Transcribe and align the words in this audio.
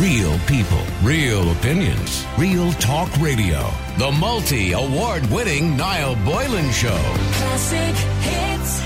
Real 0.00 0.38
people, 0.40 0.82
real 1.02 1.52
opinions, 1.52 2.26
real 2.36 2.70
talk 2.72 3.10
radio. 3.16 3.66
The 3.96 4.12
multi 4.12 4.72
award 4.72 5.24
winning 5.30 5.74
Niall 5.74 6.16
Boylan 6.16 6.70
Show. 6.70 6.98
Classic 7.32 7.96
hits. 8.20 8.80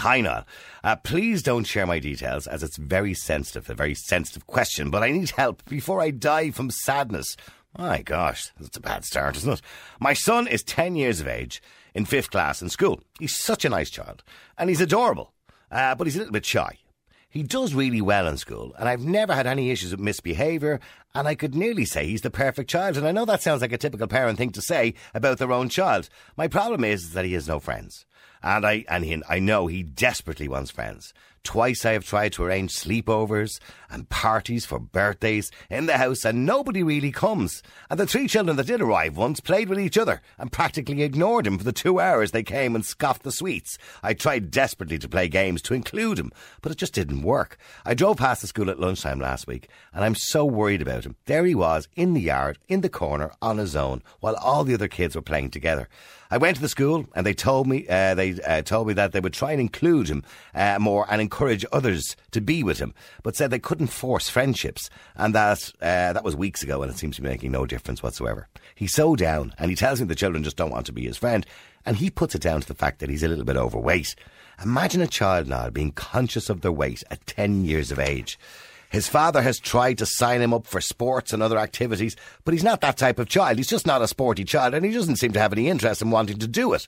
Hi, 0.00 0.20
Niall. 0.20 0.46
Uh, 0.84 0.96
please 0.96 1.42
don't 1.42 1.64
share 1.64 1.86
my 1.86 1.98
details 1.98 2.46
as 2.46 2.62
it's 2.62 2.76
very 2.76 3.14
sensitive, 3.14 3.70
a 3.70 3.74
very 3.74 3.94
sensitive 3.94 4.46
question, 4.46 4.90
but 4.90 5.02
I 5.02 5.10
need 5.10 5.30
help 5.30 5.64
before 5.64 6.02
I 6.02 6.10
die 6.10 6.50
from 6.50 6.70
sadness. 6.70 7.38
My 7.78 8.02
gosh, 8.02 8.50
that's 8.60 8.76
a 8.76 8.80
bad 8.80 9.06
start, 9.06 9.34
isn't 9.38 9.50
it? 9.54 9.62
My 9.98 10.12
son 10.12 10.46
is 10.46 10.62
10 10.62 10.94
years 10.94 11.20
of 11.22 11.26
age 11.26 11.62
in 11.94 12.04
fifth 12.04 12.32
class 12.32 12.60
in 12.60 12.68
school. 12.68 13.00
He's 13.18 13.34
such 13.34 13.64
a 13.64 13.70
nice 13.70 13.88
child 13.88 14.24
and 14.58 14.68
he's 14.68 14.82
adorable, 14.82 15.32
uh, 15.70 15.94
but 15.94 16.06
he's 16.06 16.16
a 16.16 16.18
little 16.18 16.32
bit 16.32 16.44
shy. 16.44 16.76
He 17.30 17.42
does 17.42 17.74
really 17.74 18.00
well 18.00 18.26
in 18.26 18.38
school, 18.38 18.74
and 18.78 18.88
I've 18.88 19.04
never 19.04 19.34
had 19.34 19.46
any 19.46 19.70
issues 19.70 19.90
with 19.90 20.00
misbehaviour, 20.00 20.80
and 21.14 21.26
I 21.26 21.34
could 21.34 21.54
nearly 21.54 21.84
say 21.84 22.06
he's 22.06 22.22
the 22.22 22.30
perfect 22.30 22.70
child. 22.70 22.96
And 22.96 23.06
I 23.06 23.12
know 23.12 23.24
that 23.24 23.42
sounds 23.42 23.60
like 23.60 23.72
a 23.72 23.78
typical 23.78 24.06
parent 24.06 24.38
thing 24.38 24.50
to 24.50 24.62
say 24.62 24.94
about 25.14 25.38
their 25.38 25.52
own 25.52 25.68
child. 25.68 26.08
My 26.36 26.48
problem 26.48 26.84
is 26.84 27.12
that 27.12 27.24
he 27.24 27.32
has 27.32 27.48
no 27.48 27.60
friends. 27.60 28.04
And 28.42 28.64
I 28.64 28.84
and 28.88 29.04
he, 29.04 29.20
I 29.28 29.40
know 29.40 29.66
he 29.66 29.82
desperately 29.82 30.48
wants 30.48 30.70
friends. 30.70 31.12
Twice 31.44 31.86
I 31.86 31.92
have 31.92 32.04
tried 32.04 32.32
to 32.34 32.44
arrange 32.44 32.76
sleepovers 32.76 33.58
and 33.90 34.08
parties 34.08 34.66
for 34.66 34.78
birthdays 34.78 35.50
in 35.70 35.86
the 35.86 35.96
house, 35.96 36.24
and 36.24 36.44
nobody 36.44 36.82
really 36.82 37.10
comes. 37.10 37.62
And 37.88 37.98
the 37.98 38.06
three 38.06 38.28
children 38.28 38.56
that 38.56 38.66
did 38.66 38.82
arrive 38.82 39.16
once 39.16 39.40
played 39.40 39.68
with 39.68 39.80
each 39.80 39.96
other 39.96 40.20
and 40.36 40.52
practically 40.52 41.02
ignored 41.02 41.46
him 41.46 41.56
for 41.56 41.64
the 41.64 41.72
two 41.72 42.00
hours 42.00 42.32
they 42.32 42.42
came 42.42 42.74
and 42.74 42.84
scoffed 42.84 43.22
the 43.22 43.32
sweets. 43.32 43.78
I 44.02 44.14
tried 44.14 44.50
desperately 44.50 44.98
to 44.98 45.08
play 45.08 45.28
games 45.28 45.62
to 45.62 45.74
include 45.74 46.18
him, 46.18 46.32
but 46.60 46.70
it 46.70 46.78
just 46.78 46.92
didn't 46.92 47.22
work. 47.22 47.56
I 47.84 47.94
drove 47.94 48.18
past 48.18 48.42
the 48.42 48.46
school 48.46 48.68
at 48.68 48.80
lunchtime 48.80 49.20
last 49.20 49.46
week, 49.46 49.68
and 49.94 50.04
I'm 50.04 50.16
so 50.16 50.44
worried 50.44 50.82
about 50.82 50.97
him. 51.04 51.16
There 51.26 51.44
he 51.44 51.54
was 51.54 51.88
in 51.96 52.14
the 52.14 52.20
yard, 52.20 52.58
in 52.68 52.80
the 52.80 52.88
corner, 52.88 53.32
on 53.40 53.58
his 53.58 53.76
own, 53.76 54.02
while 54.20 54.36
all 54.36 54.64
the 54.64 54.74
other 54.74 54.88
kids 54.88 55.14
were 55.14 55.22
playing 55.22 55.50
together. 55.50 55.88
I 56.30 56.36
went 56.36 56.56
to 56.56 56.62
the 56.62 56.68
school, 56.68 57.06
and 57.14 57.24
they 57.24 57.32
told 57.32 57.66
me 57.66 57.86
uh, 57.88 58.14
they 58.14 58.40
uh, 58.42 58.62
told 58.62 58.86
me 58.86 58.94
that 58.94 59.12
they 59.12 59.20
would 59.20 59.32
try 59.32 59.52
and 59.52 59.60
include 59.60 60.08
him 60.08 60.22
uh, 60.54 60.78
more 60.78 61.06
and 61.08 61.22
encourage 61.22 61.64
others 61.72 62.16
to 62.32 62.40
be 62.40 62.62
with 62.62 62.78
him, 62.78 62.94
but 63.22 63.34
said 63.34 63.50
they 63.50 63.58
couldn't 63.58 63.86
force 63.86 64.28
friendships, 64.28 64.90
and 65.16 65.34
that 65.34 65.72
uh, 65.80 66.12
that 66.12 66.24
was 66.24 66.36
weeks 66.36 66.62
ago, 66.62 66.82
and 66.82 66.92
it 66.92 66.98
seems 66.98 67.16
to 67.16 67.22
be 67.22 67.28
making 67.28 67.52
no 67.52 67.64
difference 67.64 68.02
whatsoever. 68.02 68.48
He's 68.74 68.94
so 68.94 69.16
down, 69.16 69.54
and 69.58 69.70
he 69.70 69.76
tells 69.76 70.00
me 70.00 70.06
the 70.06 70.14
children 70.14 70.44
just 70.44 70.56
don't 70.56 70.70
want 70.70 70.86
to 70.86 70.92
be 70.92 71.06
his 71.06 71.16
friend, 71.16 71.46
and 71.86 71.96
he 71.96 72.10
puts 72.10 72.34
it 72.34 72.42
down 72.42 72.60
to 72.60 72.68
the 72.68 72.74
fact 72.74 72.98
that 72.98 73.08
he's 73.08 73.22
a 73.22 73.28
little 73.28 73.44
bit 73.44 73.56
overweight. 73.56 74.14
Imagine 74.62 75.00
a 75.00 75.06
child 75.06 75.46
now 75.46 75.70
being 75.70 75.92
conscious 75.92 76.50
of 76.50 76.60
their 76.60 76.72
weight 76.72 77.04
at 77.10 77.26
10 77.26 77.64
years 77.64 77.90
of 77.90 77.98
age. 77.98 78.38
His 78.90 79.08
father 79.08 79.42
has 79.42 79.58
tried 79.58 79.98
to 79.98 80.06
sign 80.06 80.40
him 80.40 80.54
up 80.54 80.66
for 80.66 80.80
sports 80.80 81.32
and 81.32 81.42
other 81.42 81.58
activities, 81.58 82.16
but 82.44 82.54
he's 82.54 82.64
not 82.64 82.80
that 82.80 82.96
type 82.96 83.18
of 83.18 83.28
child. 83.28 83.58
He's 83.58 83.68
just 83.68 83.86
not 83.86 84.02
a 84.02 84.08
sporty 84.08 84.44
child, 84.44 84.74
and 84.74 84.84
he 84.84 84.92
doesn't 84.92 85.16
seem 85.16 85.32
to 85.32 85.40
have 85.40 85.52
any 85.52 85.68
interest 85.68 86.00
in 86.00 86.10
wanting 86.10 86.38
to 86.38 86.48
do 86.48 86.72
it. 86.72 86.86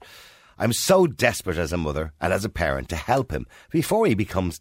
I'm 0.59 0.73
so 0.73 1.07
desperate 1.07 1.59
as 1.59 1.73
a 1.73 1.79
mother 1.79 2.13
and 2.21 2.33
as 2.33 2.45
a 2.45 2.51
parent 2.51 2.89
to 2.91 2.97
help 2.97 3.33
him 3.33 3.47
before 3.71 4.07
he 4.07 4.15
becomes 4.15 4.61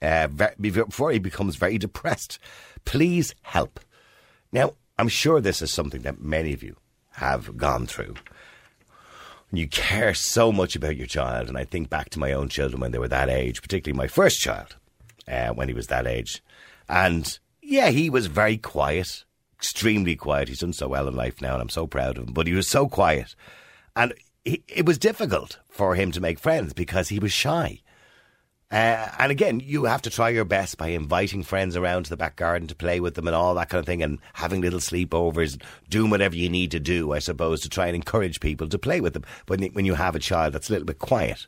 uh, 0.00 0.28
before 0.60 1.10
he 1.10 1.18
becomes 1.18 1.56
very 1.56 1.78
depressed. 1.78 2.38
Please 2.84 3.34
help. 3.42 3.80
Now, 4.52 4.74
I'm 4.98 5.08
sure 5.08 5.40
this 5.40 5.60
is 5.60 5.72
something 5.72 6.02
that 6.02 6.20
many 6.20 6.52
of 6.52 6.62
you 6.62 6.76
have 7.12 7.56
gone 7.56 7.86
through. 7.86 8.14
You 9.52 9.66
care 9.66 10.14
so 10.14 10.52
much 10.52 10.76
about 10.76 10.96
your 10.96 11.06
child, 11.06 11.48
and 11.48 11.56
I 11.56 11.64
think 11.64 11.88
back 11.88 12.10
to 12.10 12.18
my 12.18 12.32
own 12.32 12.48
children 12.48 12.80
when 12.80 12.92
they 12.92 12.98
were 12.98 13.08
that 13.08 13.28
age, 13.28 13.62
particularly 13.62 13.96
my 13.96 14.08
first 14.08 14.40
child, 14.40 14.76
uh, 15.26 15.48
when 15.48 15.68
he 15.68 15.74
was 15.74 15.86
that 15.86 16.06
age. 16.06 16.42
And 16.88 17.38
yeah, 17.62 17.90
he 17.90 18.10
was 18.10 18.26
very 18.26 18.56
quiet, 18.56 19.24
extremely 19.56 20.16
quiet. 20.16 20.48
He's 20.48 20.60
done 20.60 20.72
so 20.72 20.88
well 20.88 21.08
in 21.08 21.14
life 21.14 21.40
now, 21.40 21.54
and 21.54 21.62
I'm 21.62 21.68
so 21.68 21.86
proud 21.86 22.16
of 22.16 22.28
him. 22.28 22.32
But 22.32 22.46
he 22.46 22.54
was 22.54 22.68
so 22.68 22.88
quiet. 22.88 23.34
And 23.94 24.14
he, 24.44 24.62
it 24.68 24.86
was 24.86 24.98
difficult 24.98 25.58
for 25.68 25.94
him 25.94 26.12
to 26.12 26.20
make 26.20 26.38
friends 26.38 26.72
because 26.72 27.08
he 27.08 27.18
was 27.18 27.32
shy. 27.32 27.82
Uh, 28.70 29.08
and 29.18 29.32
again, 29.32 29.60
you 29.60 29.84
have 29.84 30.02
to 30.02 30.10
try 30.10 30.28
your 30.28 30.44
best 30.44 30.76
by 30.76 30.88
inviting 30.88 31.42
friends 31.42 31.74
around 31.74 32.04
to 32.04 32.10
the 32.10 32.18
back 32.18 32.36
garden 32.36 32.68
to 32.68 32.74
play 32.74 33.00
with 33.00 33.14
them 33.14 33.26
and 33.26 33.34
all 33.34 33.54
that 33.54 33.70
kind 33.70 33.80
of 33.80 33.86
thing, 33.86 34.02
and 34.02 34.18
having 34.34 34.60
little 34.60 34.78
sleepovers, 34.78 35.60
doing 35.88 36.10
whatever 36.10 36.36
you 36.36 36.50
need 36.50 36.70
to 36.70 36.80
do, 36.80 37.12
I 37.12 37.18
suppose, 37.18 37.62
to 37.62 37.70
try 37.70 37.86
and 37.86 37.96
encourage 37.96 38.40
people 38.40 38.68
to 38.68 38.78
play 38.78 39.00
with 39.00 39.14
them 39.14 39.24
when, 39.46 39.62
when 39.72 39.86
you 39.86 39.94
have 39.94 40.14
a 40.14 40.20
child 40.20 40.52
that's 40.52 40.68
a 40.68 40.72
little 40.72 40.86
bit 40.86 40.98
quiet. 40.98 41.46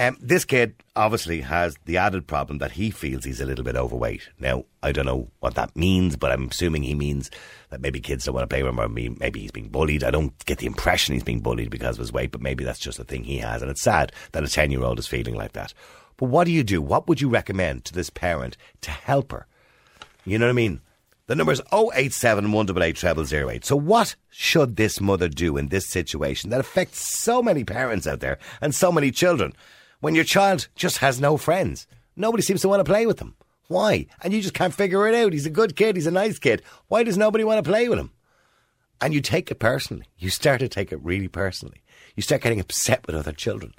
Um, 0.00 0.16
this 0.18 0.46
kid 0.46 0.76
obviously 0.96 1.42
has 1.42 1.76
the 1.84 1.98
added 1.98 2.26
problem 2.26 2.56
that 2.56 2.72
he 2.72 2.90
feels 2.90 3.22
he's 3.22 3.42
a 3.42 3.44
little 3.44 3.66
bit 3.66 3.76
overweight. 3.76 4.30
Now, 4.38 4.64
I 4.82 4.92
don't 4.92 5.04
know 5.04 5.28
what 5.40 5.56
that 5.56 5.76
means, 5.76 6.16
but 6.16 6.32
I'm 6.32 6.48
assuming 6.48 6.84
he 6.84 6.94
means 6.94 7.30
that 7.68 7.82
maybe 7.82 8.00
kids 8.00 8.24
don't 8.24 8.34
want 8.34 8.48
to 8.48 8.52
play 8.52 8.62
with 8.62 8.70
him 8.70 8.80
or 8.80 8.88
maybe 8.88 9.40
he's 9.40 9.50
being 9.50 9.68
bullied. 9.68 10.02
I 10.02 10.10
don't 10.10 10.32
get 10.46 10.56
the 10.56 10.64
impression 10.64 11.12
he's 11.12 11.22
being 11.22 11.40
bullied 11.40 11.68
because 11.68 11.96
of 11.96 12.00
his 12.00 12.14
weight, 12.14 12.30
but 12.30 12.40
maybe 12.40 12.64
that's 12.64 12.78
just 12.78 12.98
a 12.98 13.04
thing 13.04 13.24
he 13.24 13.36
has. 13.36 13.60
And 13.60 13.70
it's 13.70 13.82
sad 13.82 14.10
that 14.32 14.42
a 14.42 14.48
10 14.48 14.70
year 14.70 14.82
old 14.82 14.98
is 14.98 15.06
feeling 15.06 15.34
like 15.34 15.52
that. 15.52 15.74
But 16.16 16.30
what 16.30 16.44
do 16.44 16.52
you 16.52 16.64
do? 16.64 16.80
What 16.80 17.06
would 17.06 17.20
you 17.20 17.28
recommend 17.28 17.84
to 17.84 17.92
this 17.92 18.08
parent 18.08 18.56
to 18.80 18.90
help 18.90 19.32
her? 19.32 19.46
You 20.24 20.38
know 20.38 20.46
what 20.46 20.52
I 20.52 20.54
mean? 20.54 20.80
The 21.26 21.34
number 21.34 21.52
is 21.52 21.60
087 21.70 22.52
188 22.52 23.26
0008. 23.28 23.64
So, 23.66 23.76
what 23.76 24.16
should 24.30 24.76
this 24.76 24.98
mother 24.98 25.28
do 25.28 25.58
in 25.58 25.68
this 25.68 25.88
situation 25.88 26.48
that 26.50 26.58
affects 26.58 27.22
so 27.22 27.42
many 27.42 27.64
parents 27.64 28.06
out 28.06 28.20
there 28.20 28.38
and 28.62 28.74
so 28.74 28.90
many 28.90 29.10
children 29.10 29.52
when 30.00 30.14
your 30.14 30.24
child 30.24 30.68
just 30.74 30.98
has 30.98 31.20
no 31.20 31.36
friends? 31.36 31.86
Nobody 32.16 32.42
seems 32.42 32.60
to 32.62 32.68
want 32.68 32.80
to 32.80 32.90
play 32.90 33.06
with 33.06 33.18
them. 33.18 33.36
Why? 33.68 34.06
And 34.20 34.32
you 34.32 34.42
just 34.42 34.54
can't 34.54 34.74
figure 34.74 35.06
it 35.08 35.14
out. 35.14 35.32
He's 35.32 35.46
a 35.46 35.50
good 35.50 35.76
kid, 35.76 35.96
he's 35.96 36.06
a 36.06 36.10
nice 36.10 36.38
kid. 36.38 36.62
Why 36.88 37.04
does 37.04 37.16
nobody 37.16 37.44
want 37.44 37.64
to 37.64 37.70
play 37.70 37.88
with 37.88 37.98
him? 37.98 38.10
And 39.00 39.14
you 39.14 39.20
take 39.20 39.50
it 39.50 39.60
personally. 39.60 40.06
You 40.18 40.28
start 40.28 40.60
to 40.60 40.68
take 40.68 40.92
it 40.92 41.02
really 41.02 41.28
personally. 41.28 41.82
You 42.16 42.22
start 42.22 42.42
getting 42.42 42.60
upset 42.60 43.06
with 43.06 43.16
other 43.16 43.32
children. 43.32 43.72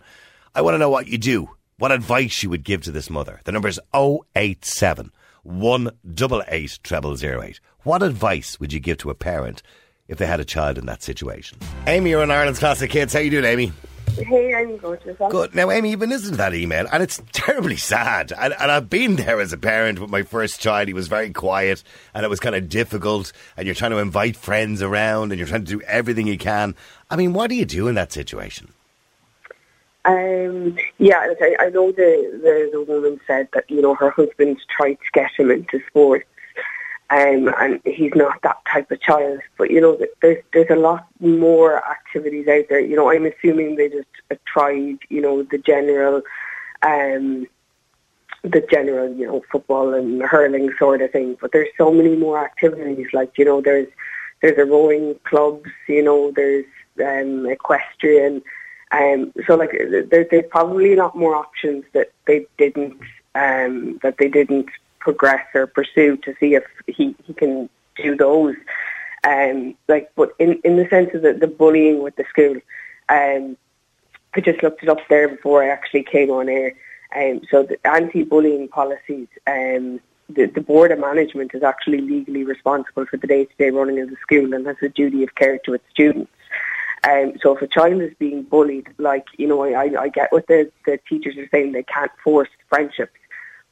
I 0.55 0.61
want 0.61 0.75
to 0.75 0.79
know 0.79 0.89
what 0.89 1.07
you 1.07 1.17
do. 1.17 1.49
What 1.77 1.91
advice 1.91 2.41
you 2.41 2.49
would 2.49 2.63
give 2.63 2.83
to 2.83 2.91
this 2.91 3.09
mother. 3.09 3.41
The 3.43 3.51
number 3.51 3.67
is 3.67 3.79
087 3.93 5.11
188 5.43 6.79
0008. 6.87 7.59
What 7.83 8.03
advice 8.03 8.59
would 8.59 8.71
you 8.71 8.79
give 8.79 8.97
to 8.99 9.09
a 9.09 9.15
parent 9.15 9.63
if 10.07 10.17
they 10.17 10.27
had 10.27 10.39
a 10.39 10.45
child 10.45 10.77
in 10.77 10.85
that 10.85 11.03
situation? 11.03 11.57
Amy, 11.87 12.11
you're 12.11 12.21
on 12.21 12.31
Ireland's 12.31 12.59
Classic 12.59 12.91
Hits. 12.91 13.13
How 13.13 13.19
you 13.19 13.31
doing, 13.31 13.45
Amy? 13.45 13.71
Hey, 14.17 14.53
I'm 14.53 14.77
good. 14.77 15.03
Yourself? 15.05 15.31
Good. 15.31 15.55
Now, 15.55 15.71
Amy, 15.71 15.91
you've 15.91 15.99
been 15.99 16.09
listening 16.09 16.31
to 16.31 16.37
that 16.37 16.53
email, 16.53 16.85
and 16.91 17.01
it's 17.01 17.21
terribly 17.31 17.77
sad. 17.77 18.31
And, 18.37 18.53
and 18.59 18.71
I've 18.71 18.89
been 18.89 19.15
there 19.15 19.39
as 19.39 19.53
a 19.53 19.57
parent 19.57 19.99
with 19.99 20.09
my 20.09 20.23
first 20.23 20.59
child. 20.59 20.87
He 20.87 20.93
was 20.93 21.07
very 21.07 21.31
quiet, 21.31 21.83
and 22.13 22.25
it 22.25 22.29
was 22.29 22.39
kind 22.39 22.55
of 22.55 22.69
difficult. 22.69 23.31
And 23.57 23.65
you're 23.65 23.75
trying 23.75 23.91
to 23.91 23.97
invite 23.97 24.35
friends 24.35 24.81
around, 24.81 25.31
and 25.31 25.39
you're 25.39 25.47
trying 25.47 25.65
to 25.65 25.71
do 25.71 25.81
everything 25.81 26.27
you 26.27 26.37
can. 26.37 26.75
I 27.09 27.15
mean, 27.15 27.33
what 27.33 27.49
do 27.49 27.55
you 27.55 27.65
do 27.65 27.87
in 27.87 27.95
that 27.95 28.11
situation? 28.11 28.73
Um, 30.03 30.77
yeah, 30.97 31.33
I, 31.39 31.55
I 31.59 31.69
know 31.69 31.91
the, 31.91 32.39
the 32.41 32.69
the 32.71 32.81
woman 32.81 33.19
said 33.27 33.49
that 33.53 33.69
you 33.69 33.81
know 33.81 33.93
her 33.93 34.09
husband 34.09 34.57
tried 34.75 34.95
to 34.95 35.11
get 35.13 35.29
him 35.37 35.51
into 35.51 35.79
sports, 35.87 36.25
um, 37.11 37.53
and 37.59 37.81
he's 37.83 38.13
not 38.15 38.41
that 38.41 38.57
type 38.65 38.89
of 38.89 39.01
child. 39.01 39.41
But 39.57 39.69
you 39.69 39.81
know, 39.81 39.99
there's 40.21 40.41
there's 40.53 40.69
a 40.69 40.77
lot 40.77 41.05
more 41.19 41.85
activities 41.85 42.47
out 42.47 42.65
there. 42.69 42.79
You 42.79 42.95
know, 42.95 43.11
I'm 43.11 43.25
assuming 43.25 43.75
they 43.75 43.89
just 43.89 44.07
tried, 44.45 44.97
you 45.09 45.21
know, 45.21 45.43
the 45.43 45.57
general, 45.57 46.21
um, 46.83 47.47
the 48.43 48.65
general, 48.71 49.13
you 49.13 49.27
know, 49.27 49.43
football 49.51 49.93
and 49.93 50.21
hurling 50.21 50.71
sort 50.79 51.01
of 51.01 51.11
thing. 51.11 51.37
But 51.41 51.51
there's 51.51 51.67
so 51.77 51.91
many 51.91 52.15
more 52.15 52.43
activities. 52.43 53.07
Like 53.11 53.37
you 53.37 53.43
know, 53.43 53.59
there's 53.59 53.89
there's 54.41 54.57
a 54.57 54.65
rowing 54.65 55.19
clubs. 55.25 55.69
You 55.89 56.03
know, 56.03 56.31
there's 56.31 56.65
um, 57.05 57.45
equestrian. 57.45 58.41
Um, 58.91 59.33
so 59.47 59.55
like 59.55 59.71
there, 59.71 60.23
there's 60.23 60.45
probably 60.49 60.93
a 60.93 60.97
lot 60.97 61.17
more 61.17 61.35
options 61.35 61.83
that 61.91 62.11
they 62.25 62.45
didn't 62.57 63.01
um, 63.35 63.99
that 64.01 64.17
they 64.17 64.29
didn't 64.29 64.69
progress 65.01 65.45
or 65.53 65.67
pursue 65.67 66.17
to 66.25 66.33
see 66.39 66.55
if 66.59 66.65
he, 66.87 67.15
he 67.25 67.33
can 67.33 67.69
do 68.05 68.15
those. 68.15 68.55
Um, 69.23 69.75
like, 69.87 70.05
but 70.15 70.29
in, 70.39 70.59
in 70.63 70.77
the 70.77 70.87
sense 70.89 71.11
of 71.13 71.21
the, 71.21 71.33
the 71.33 71.47
bullying 71.47 72.01
with 72.01 72.15
the 72.15 72.25
school, 72.33 72.55
um, 73.09 73.57
I 74.33 74.39
just 74.39 74.63
looked 74.63 74.81
it 74.83 74.89
up 74.89 75.03
there 75.09 75.27
before 75.35 75.63
I 75.63 75.67
actually 75.67 76.03
came 76.03 76.31
on 76.31 76.47
air. 76.47 76.73
Um, 77.19 77.41
so 77.51 77.63
the 77.63 77.77
anti-bullying 77.85 78.69
policies, 78.69 79.27
um, 79.45 79.99
the, 80.29 80.45
the 80.45 80.61
board 80.61 80.91
of 80.91 80.99
management 80.99 81.53
is 81.53 81.61
actually 81.61 81.99
legally 81.99 82.43
responsible 82.45 83.05
for 83.05 83.17
the 83.17 83.27
day-to-day 83.27 83.69
running 83.69 83.99
of 83.99 84.09
the 84.09 84.15
school 84.25 84.53
and 84.53 84.65
has 84.65 84.77
a 84.81 84.89
duty 84.89 85.21
of 85.23 85.35
care 85.35 85.57
to 85.65 85.73
its 85.73 85.83
students. 85.91 86.31
Um, 87.03 87.33
so 87.41 87.55
if 87.55 87.61
a 87.61 87.67
child 87.67 88.01
is 88.01 88.13
being 88.17 88.43
bullied, 88.43 88.87
like, 88.97 89.25
you 89.37 89.47
know, 89.47 89.63
I, 89.63 90.03
I 90.05 90.07
get 90.09 90.31
what 90.31 90.47
the, 90.47 90.71
the 90.85 90.99
teachers 91.09 91.35
are 91.35 91.49
saying, 91.49 91.71
they 91.71 91.83
can't 91.83 92.11
force 92.23 92.49
friendships, 92.69 93.19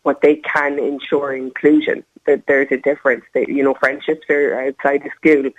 but 0.03 0.21
they 0.21 0.37
can 0.37 0.79
ensure 0.79 1.33
inclusion. 1.33 2.03
That 2.25 2.45
there's 2.47 2.71
a 2.71 2.77
difference. 2.77 3.25
That, 3.33 3.49
you 3.49 3.63
know, 3.63 3.73
friendships 3.73 4.29
are 4.29 4.59
outside 4.59 5.03
the 5.03 5.09
school. 5.15 5.51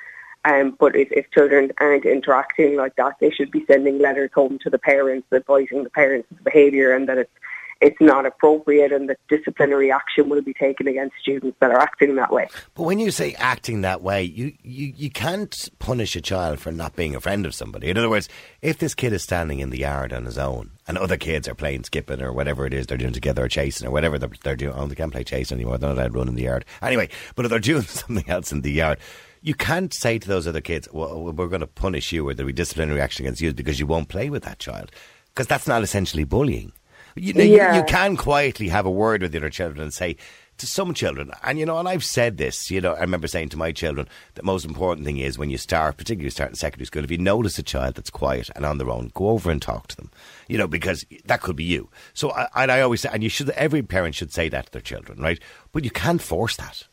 Um, 0.45 0.77
but 0.79 0.97
if, 0.97 1.11
if 1.13 1.31
children 1.31 1.71
aren't 1.81 2.07
interacting 2.07 2.77
like 2.77 2.97
that, 2.97 3.17
they 3.21 3.31
should 3.31 3.51
be 3.51 3.65
sending 3.67 3.99
letters 3.99 4.31
home 4.35 4.59
to 4.63 4.71
the 4.71 4.79
parents 4.79 5.27
advising 5.33 5.85
the 5.85 5.91
parents 5.91 6.31
of 6.31 6.39
the 6.39 6.45
behaviour 6.45 6.93
and 6.93 7.09
that 7.09 7.19
it's 7.19 7.33
it's 7.81 8.01
not 8.01 8.27
appropriate 8.27 8.93
and 8.93 9.09
that 9.09 9.19
disciplinary 9.29 9.91
action 9.91 10.29
will 10.29 10.43
be 10.43 10.53
taken 10.53 10.87
against 10.87 11.17
students 11.21 11.57
that 11.61 11.71
are 11.71 11.79
acting 11.79 12.17
that 12.17 12.33
way. 12.33 12.49
But 12.75 12.83
when 12.83 12.99
you 12.99 13.11
say 13.11 13.35
acting 13.35 13.81
that 13.81 14.03
way, 14.03 14.23
you, 14.23 14.53
you, 14.63 14.93
you 14.97 15.11
can't 15.11 15.69
punish 15.79 16.15
a 16.15 16.21
child 16.21 16.61
for 16.61 16.73
not 16.73 16.95
being 16.95 17.15
a 17.15 17.21
friend 17.21 17.47
of 17.47 17.55
somebody. 17.55 17.89
In 17.89 17.97
other 17.97 18.11
words, 18.11 18.29
if 18.61 18.79
this 18.79 18.95
kid 18.95 19.13
is 19.13 19.23
standing 19.23 19.61
in 19.61 19.71
the 19.71 19.79
yard 19.79 20.13
on 20.13 20.27
his 20.27 20.37
own 20.37 20.73
and 20.87 20.99
other 20.99 21.17
kids 21.17 21.49
are 21.49 21.55
playing 21.55 21.85
skipping 21.85 22.21
or 22.21 22.33
whatever 22.33 22.67
it 22.67 22.75
is 22.75 22.87
they're 22.87 22.99
doing 22.99 23.13
together 23.13 23.45
or 23.45 23.49
chasing 23.49 23.87
or 23.87 23.91
whatever 23.91 24.19
they're, 24.19 24.31
they're 24.43 24.57
doing, 24.57 24.75
oh, 24.75 24.87
they 24.87 24.95
can't 24.95 25.13
play 25.13 25.25
chase 25.25 25.51
anymore, 25.51 25.79
they're 25.79 25.89
not 25.89 25.99
allowed 25.99 26.13
to 26.13 26.19
run 26.19 26.29
in 26.29 26.35
the 26.35 26.43
yard. 26.43 26.65
Anyway, 26.83 27.09
but 27.35 27.45
if 27.45 27.51
they're 27.51 27.59
doing 27.59 27.83
something 27.85 28.29
else 28.29 28.53
in 28.53 28.61
the 28.61 28.73
yard, 28.73 28.99
you 29.43 29.55
can't 29.55 29.95
say 29.95 30.19
to 30.19 30.29
those 30.29 30.47
other 30.47 30.61
kids, 30.61 30.87
well, 30.93 31.33
we're 31.33 31.49
going 31.49 31.61
to 31.61 31.67
punish 31.67 32.13
you 32.13 32.29
or 32.29 32.35
there'll 32.35 32.49
be 32.49 32.53
disciplinary 32.53 33.01
action 33.01 33.25
against 33.25 33.41
you 33.41 33.55
because 33.55 33.81
you 33.81 33.87
won't 33.87 34.09
play 34.09 34.29
with 34.29 34.43
that 34.43 34.59
child. 34.59 34.91
Because 35.29 35.47
that's 35.47 35.67
not 35.67 35.83
essentially 35.83 36.25
bullying. 36.25 36.73
You, 37.17 37.33
know, 37.35 37.45
Yeah. 37.45 37.75
you, 37.75 37.81
you 37.81 37.85
can 37.87 38.17
quietly 38.17 38.69
have 38.69 38.87
a 38.87 38.91
word 38.91 39.23
with 39.23 39.33
the 39.33 39.39
other 39.39 39.51
children 39.51 39.83
and 39.83 39.93
say 39.93 40.17
to 40.59 40.67
some 40.67 40.93
children, 40.93 41.31
and 41.43 41.59
you 41.59 41.65
know, 41.65 41.79
and 41.79 41.89
I've 41.89 42.05
said 42.05 42.37
this, 42.37 42.71
you 42.71 42.83
know, 42.83 42.93
I 42.93 43.01
remember 43.01 43.27
saying 43.27 43.49
to 43.51 43.57
my 43.57 43.73
children, 43.73 44.07
the 44.35 44.43
most 44.43 44.67
important 44.67 45.07
thing 45.07 45.17
is 45.17 45.39
when 45.39 45.49
you 45.49 45.57
start, 45.57 45.97
particularly 45.97 46.27
you 46.27 46.31
start 46.31 46.51
in 46.51 46.57
secondary 46.57 46.85
school, 46.85 47.03
if 47.03 47.11
you 47.11 47.17
notice 47.17 47.59
a 47.59 47.63
child 47.63 47.95
that's 47.95 48.11
quiet 48.11 48.51
and 48.55 48.67
on 48.67 48.77
their 48.77 48.91
own, 48.91 49.11
go 49.15 49.31
over 49.31 49.51
and 49.51 49.63
talk 49.63 49.89
to 49.89 49.97
them, 49.97 50.11
you 50.49 50.59
know, 50.59 50.67
because 50.67 51.07
that 51.25 51.41
could 51.41 51.57
be 51.57 51.65
you. 51.65 51.89
So, 52.13 52.31
I, 52.33 52.47
and 52.57 52.71
I 52.71 52.83
always 52.83 53.01
say, 53.01 53.09
and 53.11 53.23
you 53.23 53.31
should, 53.31 53.49
every 53.51 53.83
parent 53.83 54.15
should 54.15 54.33
say 54.35 54.51
that 54.51 54.67
to 54.67 54.73
their 54.73 54.83
children, 54.83 55.19
right? 55.21 55.41
But 55.73 55.85
you 55.85 55.91
can't 55.91 56.21
force 56.21 56.57
that. 56.57 56.87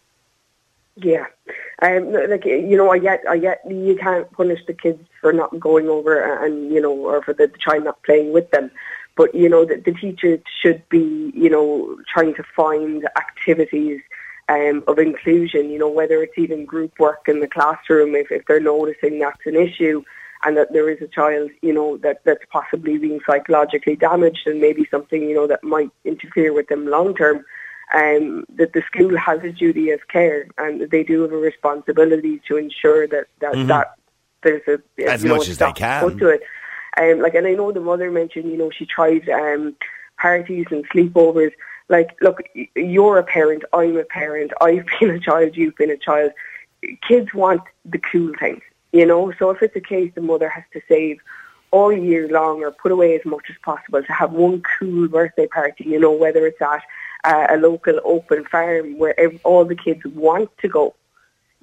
Yeah. 0.96 1.26
Um, 1.82 2.12
like 2.12 2.46
you 2.46 2.76
know, 2.76 2.90
I 2.90 2.98
get, 2.98 3.22
I 3.30 3.38
get. 3.38 3.62
You 3.70 3.96
can't 4.02 4.32
punish 4.32 4.62
the 4.66 4.74
kids 4.74 5.04
for 5.22 5.32
not 5.32 5.60
going 5.60 5.90
over, 5.90 6.44
and 6.44 6.72
you 6.72 6.82
know, 6.82 6.92
or 6.92 7.22
for 7.22 7.34
the 7.34 7.52
child 7.60 7.84
not 7.84 8.02
playing 8.02 8.34
with 8.34 8.50
them. 8.50 8.72
But 9.18 9.36
you 9.36 9.50
know, 9.50 9.66
the, 9.66 9.82
the 9.84 9.92
teacher 9.92 10.40
should 10.62 10.88
be, 10.90 11.32
you 11.36 11.50
know, 11.50 11.98
trying 12.12 12.36
to 12.36 12.44
find 12.56 13.06
activities 13.18 14.00
um, 14.48 14.84
of 14.88 15.00
inclusion. 15.00 15.70
You 15.70 15.80
know, 15.80 15.90
whether 15.90 16.24
it's 16.24 16.38
even 16.38 16.66
group 16.66 16.98
work 17.00 17.28
in 17.28 17.42
the 17.42 17.48
classroom, 17.48 18.16
if 18.16 18.32
if 18.32 18.46
they're 18.46 18.60
noticing 18.62 19.20
that's 19.20 19.46
an 19.46 19.56
issue, 19.56 20.04
and 20.46 20.56
that 20.56 20.72
there 20.72 20.90
is 20.90 21.02
a 21.02 21.08
child, 21.08 21.50
you 21.62 21.74
know, 21.74 21.98
that 21.98 22.22
that's 22.24 22.46
possibly 22.52 22.98
being 22.98 23.20
psychologically 23.26 23.96
damaged, 23.98 24.46
and 24.46 24.62
maybe 24.62 24.88
something, 24.90 25.24
you 25.24 25.36
know, 25.36 25.48
that 25.48 25.64
might 25.64 25.90
interfere 26.06 26.54
with 26.54 26.68
them 26.68 26.88
long 26.88 27.14
term 27.16 27.44
um, 27.96 28.46
that 28.56 28.74
the 28.74 28.82
school 28.82 29.18
has 29.18 29.44
a 29.44 29.52
duty 29.52 29.92
of 29.92 30.08
care 30.10 30.48
and 30.58 30.90
they 30.92 31.04
do 31.04 31.22
have 31.22 31.32
a 31.32 31.38
responsibility 31.38 32.42
to 32.48 32.58
ensure 32.58 33.08
that 33.08 33.28
that, 33.40 33.56
that 33.68 33.96
there's 34.44 34.62
a 34.68 34.78
Mm-hmm. 35.00 35.10
As 35.10 35.24
you 35.24 35.30
know, 35.30 35.36
much 35.38 35.48
a 35.48 35.52
as 35.52 35.58
they 35.58 35.72
can. 35.74 36.18
to 36.18 36.28
it. 36.30 36.42
Um, 37.00 37.22
like, 37.22 37.36
and 37.36 37.48
I 37.48 37.54
know 37.54 37.72
the 37.72 37.80
mother 37.80 38.12
mentioned, 38.12 38.52
you 38.52 38.58
know, 38.58 38.72
she 38.72 38.86
tried 38.86 39.30
um, 39.30 39.76
parties 40.18 40.66
and 40.72 40.88
sleepovers. 40.90 41.52
Like, 41.90 42.18
look, 42.22 42.42
you're 42.76 43.18
a 43.18 43.24
parent, 43.24 43.64
I'm 43.74 43.98
a 43.98 44.04
parent, 44.04 44.52
I've 44.62 44.86
been 45.00 45.12
a 45.12 45.20
child, 45.20 45.56
you've 45.56 45.76
been 45.76 45.92
a 45.92 45.98
child. 45.98 46.32
Kids 47.08 47.34
want 47.34 47.62
the 47.86 47.98
cool 47.98 48.34
things, 48.40 48.62
you 48.92 49.06
know. 49.06 49.34
So 49.40 49.50
if 49.50 49.62
it's 49.62 49.76
a 49.76 49.82
case 49.82 50.12
the 50.16 50.22
mother 50.22 50.50
has 50.50 50.64
to 50.74 50.82
save 50.88 51.20
all 51.72 51.92
year 51.92 52.28
long 52.30 52.64
or 52.64 52.72
put 52.72 52.92
away 52.92 53.16
as 53.16 53.26
much 53.26 53.46
as 53.50 53.56
possible 53.64 54.02
to 54.02 54.14
have 54.14 54.32
one 54.32 54.62
cool 54.62 55.08
birthday 55.08 55.48
party, 55.48 55.86
you 55.86 56.00
know, 56.00 56.12
whether 56.12 56.46
it's 56.46 56.62
at 56.62 56.84
uh, 57.24 57.48
a 57.50 57.58
local 57.58 58.00
open 58.04 58.46
farm 58.46 58.98
where 58.98 59.16
all 59.44 59.66
the 59.66 59.76
kids 59.76 60.06
want 60.06 60.50
to 60.60 60.68
go, 60.68 60.96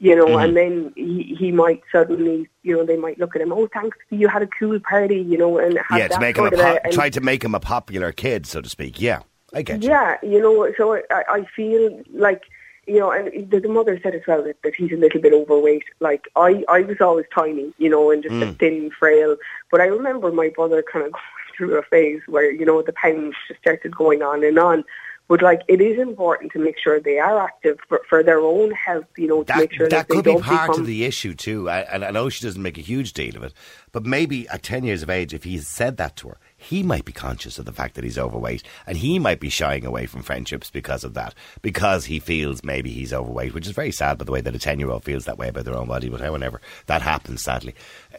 you 0.04 0.14
know, 0.14 0.36
and 0.36 0.54
mm-hmm. 0.54 0.92
then 0.92 0.92
he, 0.96 1.34
he 1.34 1.50
might 1.50 1.80
suddenly, 1.90 2.46
you 2.62 2.76
know, 2.76 2.84
they 2.84 2.98
might 2.98 3.18
look 3.18 3.34
at 3.34 3.40
him, 3.40 3.54
oh, 3.54 3.66
thanks, 3.72 3.96
you 4.10 4.28
had 4.28 4.42
a 4.42 4.46
cool 4.46 4.78
party, 4.78 5.16
you 5.16 5.38
know, 5.38 5.56
and 5.56 5.78
have 5.78 5.98
yeah, 5.98 6.08
to 6.08 6.14
that 6.14 6.20
make 6.20 6.36
him 6.36 6.44
a 6.44 6.50
po- 6.50 6.78
try 6.92 7.08
to 7.08 7.22
make 7.22 7.42
him 7.42 7.54
a 7.54 7.60
popular 7.60 8.12
kid, 8.12 8.44
so 8.44 8.60
to 8.60 8.68
speak. 8.68 9.00
Yeah, 9.00 9.22
I 9.54 9.62
get 9.62 9.82
you. 9.82 9.88
yeah, 9.88 10.18
you 10.22 10.42
know, 10.42 10.70
so 10.76 10.94
I, 10.94 11.02
I 11.10 11.46
feel 11.56 12.02
like, 12.12 12.42
you 12.86 13.00
know, 13.00 13.12
and 13.12 13.50
the, 13.50 13.60
the 13.60 13.68
mother 13.68 13.98
said 14.02 14.14
as 14.14 14.20
well 14.28 14.42
that, 14.42 14.60
that 14.62 14.74
he's 14.74 14.92
a 14.92 14.96
little 14.96 15.22
bit 15.22 15.32
overweight. 15.32 15.84
Like, 16.00 16.28
I, 16.36 16.64
I 16.68 16.82
was 16.82 17.00
always 17.00 17.24
tiny, 17.34 17.72
you 17.78 17.88
know, 17.88 18.10
and 18.10 18.22
just 18.22 18.34
a 18.34 18.44
mm. 18.44 18.58
thin, 18.58 18.90
frail. 18.90 19.36
But 19.70 19.80
I 19.80 19.86
remember 19.86 20.30
my 20.30 20.50
brother 20.50 20.82
kind 20.82 21.06
of 21.06 21.12
going 21.12 21.24
through 21.56 21.78
a 21.78 21.82
phase 21.82 22.20
where, 22.26 22.50
you 22.50 22.66
know, 22.66 22.82
the 22.82 22.92
pounds 22.92 23.36
just 23.48 23.60
started 23.60 23.96
going 23.96 24.20
on 24.20 24.44
and 24.44 24.58
on. 24.58 24.84
But, 25.26 25.40
like, 25.40 25.62
it 25.68 25.80
is 25.80 25.98
important 25.98 26.52
to 26.52 26.58
make 26.58 26.78
sure 26.78 27.00
they 27.00 27.18
are 27.18 27.40
active 27.40 27.78
for, 27.88 28.02
for 28.10 28.22
their 28.22 28.40
own 28.40 28.72
health, 28.72 29.06
you 29.16 29.26
know, 29.26 29.42
to 29.42 29.46
That, 29.46 29.56
make 29.56 29.72
sure 29.72 29.88
that 29.88 30.06
that, 30.06 30.08
they 30.08 30.16
could 30.16 30.24
be 30.36 30.42
part 30.42 30.68
become... 30.68 30.82
of 30.82 30.86
the 30.86 31.04
issue 31.04 31.32
too. 31.32 31.70
I, 31.70 31.80
and 31.80 32.04
I 32.04 32.10
know 32.10 32.28
she 32.28 32.44
doesn't 32.44 32.62
make 32.62 32.76
a 32.76 32.82
huge 32.82 33.14
deal 33.14 33.34
of 33.36 33.42
it, 33.42 33.54
but 33.90 34.04
maybe 34.04 34.46
at 34.48 34.62
ten 34.62 34.84
years 34.84 35.02
of 35.02 35.08
age, 35.08 35.32
if 35.32 35.44
he 35.44 35.56
said 35.58 35.96
that 35.96 36.16
to 36.16 36.28
her, 36.28 36.38
he 36.58 36.82
might 36.82 37.06
be 37.06 37.12
conscious 37.12 37.58
of 37.58 37.64
the 37.64 37.72
fact 37.72 37.94
that 37.94 38.04
he's 38.04 38.18
overweight, 38.18 38.64
and 38.86 38.98
he 38.98 39.18
might 39.18 39.40
be 39.40 39.48
shying 39.48 39.86
away 39.86 40.04
from 40.04 40.22
friendships 40.22 40.68
because 40.70 41.04
of 41.04 41.14
that, 41.14 41.34
because 41.62 42.04
he 42.04 42.18
feels 42.18 42.62
maybe 42.62 42.90
he's 42.90 43.12
overweight, 43.12 43.54
which 43.54 43.66
is 43.66 43.72
very 43.72 43.92
sad. 43.92 44.18
By 44.18 44.24
the 44.24 44.32
way, 44.32 44.42
that 44.42 44.54
a 44.54 44.58
ten-year-old 44.58 45.04
feels 45.04 45.24
that 45.24 45.38
way 45.38 45.48
about 45.48 45.64
their 45.64 45.76
own 45.76 45.88
body, 45.88 46.10
but 46.10 46.20
however 46.20 46.60
that 46.84 47.00
happens, 47.00 47.42
sadly, 47.42 47.74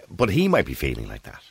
but 0.09 0.31
he 0.31 0.47
might 0.47 0.65
be 0.65 0.73
feeling 0.73 1.07
like 1.07 1.21
that. 1.21 1.43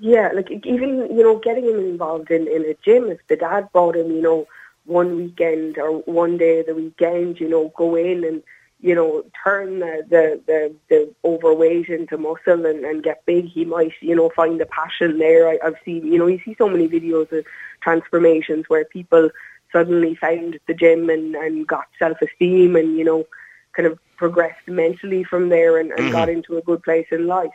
Yeah, 0.00 0.30
like 0.34 0.50
even 0.50 1.14
you 1.14 1.22
know 1.22 1.38
getting 1.38 1.64
him 1.64 1.78
involved 1.78 2.30
in 2.30 2.48
in 2.48 2.64
a 2.64 2.74
gym. 2.84 3.10
If 3.10 3.18
the 3.28 3.36
dad 3.36 3.68
brought 3.72 3.96
him, 3.96 4.10
you 4.10 4.22
know, 4.22 4.46
one 4.88 5.16
weekend 5.16 5.78
or 5.78 5.98
one 6.00 6.38
day 6.38 6.60
of 6.60 6.66
the 6.66 6.74
weekend, 6.74 7.40
you 7.40 7.48
know, 7.48 7.72
go 7.76 7.94
in 7.94 8.24
and 8.24 8.42
you 8.80 8.94
know 8.94 9.24
turn 9.44 9.80
the 9.80 10.04
the 10.08 10.40
the, 10.46 10.74
the 10.88 11.14
overweight 11.24 11.88
into 11.88 12.16
muscle 12.16 12.64
and, 12.66 12.84
and 12.84 13.02
get 13.02 13.24
big. 13.26 13.46
He 13.46 13.64
might 13.64 13.92
you 14.00 14.14
know 14.14 14.30
find 14.30 14.60
the 14.60 14.66
passion 14.66 15.18
there. 15.18 15.48
I, 15.48 15.58
I've 15.64 15.76
seen 15.84 16.06
you 16.06 16.18
know 16.18 16.26
you 16.26 16.40
see 16.44 16.54
so 16.56 16.68
many 16.68 16.88
videos 16.88 17.30
of 17.32 17.44
transformations 17.80 18.66
where 18.68 18.84
people 18.84 19.30
suddenly 19.72 20.14
found 20.14 20.58
the 20.66 20.74
gym 20.74 21.10
and 21.10 21.34
and 21.34 21.66
got 21.66 21.86
self 21.98 22.18
esteem 22.22 22.76
and 22.76 22.96
you 22.96 23.04
know 23.04 23.26
kind 23.72 23.86
of 23.86 23.98
progressed 24.16 24.66
mentally 24.66 25.22
from 25.22 25.48
there 25.48 25.78
and, 25.78 25.92
and 25.92 26.10
got 26.10 26.28
mm-hmm. 26.28 26.38
into 26.38 26.56
a 26.56 26.62
good 26.62 26.82
place 26.82 27.06
in 27.12 27.26
life. 27.26 27.52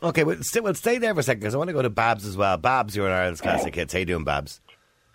Okay, 0.00 0.22
well, 0.22 0.36
st- 0.40 0.62
well 0.62 0.74
stay 0.74 0.98
there 0.98 1.12
for 1.12 1.20
a 1.20 1.22
second 1.24 1.40
because 1.40 1.54
I 1.54 1.58
want 1.58 1.68
to 1.68 1.74
go 1.74 1.82
to 1.82 1.90
Babs 1.90 2.24
as 2.24 2.36
well. 2.36 2.56
Babs, 2.56 2.94
you're 2.94 3.06
in 3.06 3.12
Ireland's 3.12 3.40
Classic 3.40 3.74
Hits. 3.74 3.92
How 3.92 3.98
you 3.98 4.04
doing, 4.04 4.22
Babs? 4.22 4.60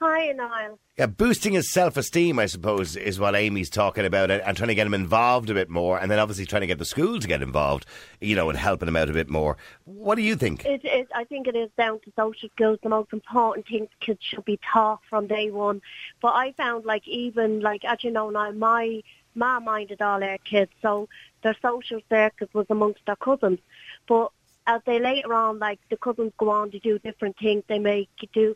Hi, 0.06 0.34
Niall. 0.34 0.80
Yeah, 0.98 1.06
boosting 1.06 1.54
his 1.54 1.72
self-esteem, 1.72 2.38
I 2.38 2.46
suppose, 2.48 2.98
is 2.98 3.22
what 3.22 3.38
Amy's 3.38 3.70
talking 3.70 4.06
about, 4.06 4.32
and, 4.32 4.42
and 4.42 4.58
trying 4.58 4.68
to 4.68 4.76
get 4.76 4.86
him 4.86 4.94
involved 4.94 5.50
a 5.50 5.54
bit 5.54 5.70
more, 5.70 5.98
and 5.98 6.12
then 6.12 6.20
obviously 6.20 6.46
trying 6.46 6.60
to 6.60 6.68
get 6.68 6.78
the 6.78 6.84
school 6.84 7.22
to 7.22 7.28
get 7.28 7.42
involved, 7.42 7.86
you 8.20 8.36
know, 8.36 8.50
and 8.50 8.60
helping 8.60 8.90
him 8.90 8.98
out 8.98 9.10
a 9.10 9.14
bit 9.14 9.30
more. 9.30 9.56
What 9.86 10.16
do 10.16 10.22
you 10.22 10.36
think? 10.36 10.66
It 10.66 10.84
is, 10.84 11.08
I 11.16 11.24
think 11.24 11.48
it 11.48 11.56
is 11.56 11.70
down 11.78 12.02
to 12.02 12.12
social 12.18 12.50
skills. 12.50 12.80
The 12.84 12.90
most 12.90 13.14
important 13.14 13.66
things 13.66 13.88
kids 14.02 14.20
should 14.22 14.44
be 14.44 14.60
taught 14.74 15.00
from 15.10 15.28
day 15.28 15.52
one. 15.52 15.82
But 16.22 16.34
I 16.34 16.52
found, 16.52 16.84
like, 16.84 17.08
even, 17.08 17.62
like, 17.62 17.86
as 17.86 18.04
you 18.04 18.12
know 18.12 18.30
now, 18.30 18.52
my 18.52 19.04
mom 19.36 19.64
minded 19.64 20.02
all 20.02 20.22
our 20.22 20.38
kids, 20.40 20.72
so 20.82 21.08
their 21.44 21.56
social 21.62 22.02
circles 22.10 22.50
was 22.54 22.66
amongst 22.70 23.06
their 23.06 23.16
cousins. 23.16 23.60
But 24.06 24.34
as 24.68 24.82
they 24.86 25.00
later 25.00 25.34
on, 25.34 25.60
like, 25.60 25.80
the 25.90 25.96
cousins 25.96 26.34
go 26.38 26.50
on 26.50 26.72
to 26.72 26.80
do 26.80 27.00
different 27.00 27.38
things. 27.38 27.64
They 27.70 27.80
may 27.80 28.10
do 28.34 28.54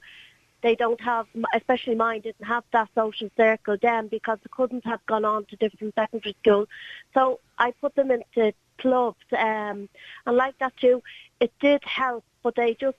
they 0.61 0.75
don't 0.75 0.99
have, 1.01 1.27
especially 1.53 1.95
mine, 1.95 2.21
didn't 2.21 2.45
have 2.45 2.63
that 2.71 2.89
social 2.95 3.29
circle 3.37 3.77
then 3.81 4.07
because 4.07 4.39
the 4.43 4.49
cousins 4.49 4.83
had 4.85 5.05
gone 5.05 5.25
on 5.25 5.45
to 5.45 5.55
different 5.55 5.93
secondary 5.95 6.35
schools. 6.41 6.67
So 7.13 7.39
I 7.57 7.71
put 7.71 7.95
them 7.95 8.11
into 8.11 8.53
clubs, 8.77 9.25
um, 9.33 9.89
and 10.25 10.37
like 10.37 10.57
that 10.59 10.75
too, 10.77 11.03
it 11.39 11.51
did 11.59 11.83
help. 11.83 12.23
But 12.43 12.55
they 12.55 12.73
just, 12.73 12.97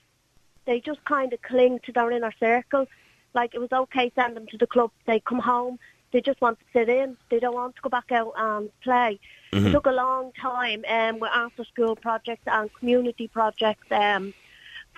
they 0.67 0.81
just 0.81 1.05
kind 1.05 1.33
of 1.33 1.43
cling 1.43 1.81
to 1.85 1.93
their 1.93 2.11
inner 2.11 2.33
circle. 2.39 2.87
Like 3.35 3.55
it 3.55 3.61
was 3.61 3.73
okay 3.73 4.13
send 4.15 4.37
them 4.37 4.47
to 4.49 4.59
the 4.59 4.67
club. 4.67 4.91
They 5.07 5.21
come 5.21 5.39
home, 5.39 5.79
they 6.13 6.21
just 6.21 6.41
want 6.41 6.59
to 6.59 6.65
sit 6.73 6.89
in. 6.89 7.17
They 7.31 7.39
don't 7.39 7.55
want 7.55 7.77
to 7.77 7.83
go 7.83 7.89
back 7.89 8.11
out 8.13 8.33
and 8.37 8.71
play. 8.83 9.21
It 9.53 9.73
took 9.73 9.87
a 9.87 9.93
long 9.93 10.33
time 10.41 10.85
um, 10.89 11.19
with 11.21 11.31
after 11.35 11.65
school 11.65 11.97
projects 11.97 12.45
and 12.47 12.73
community 12.75 13.29
projects. 13.29 13.87
Um, 13.91 14.33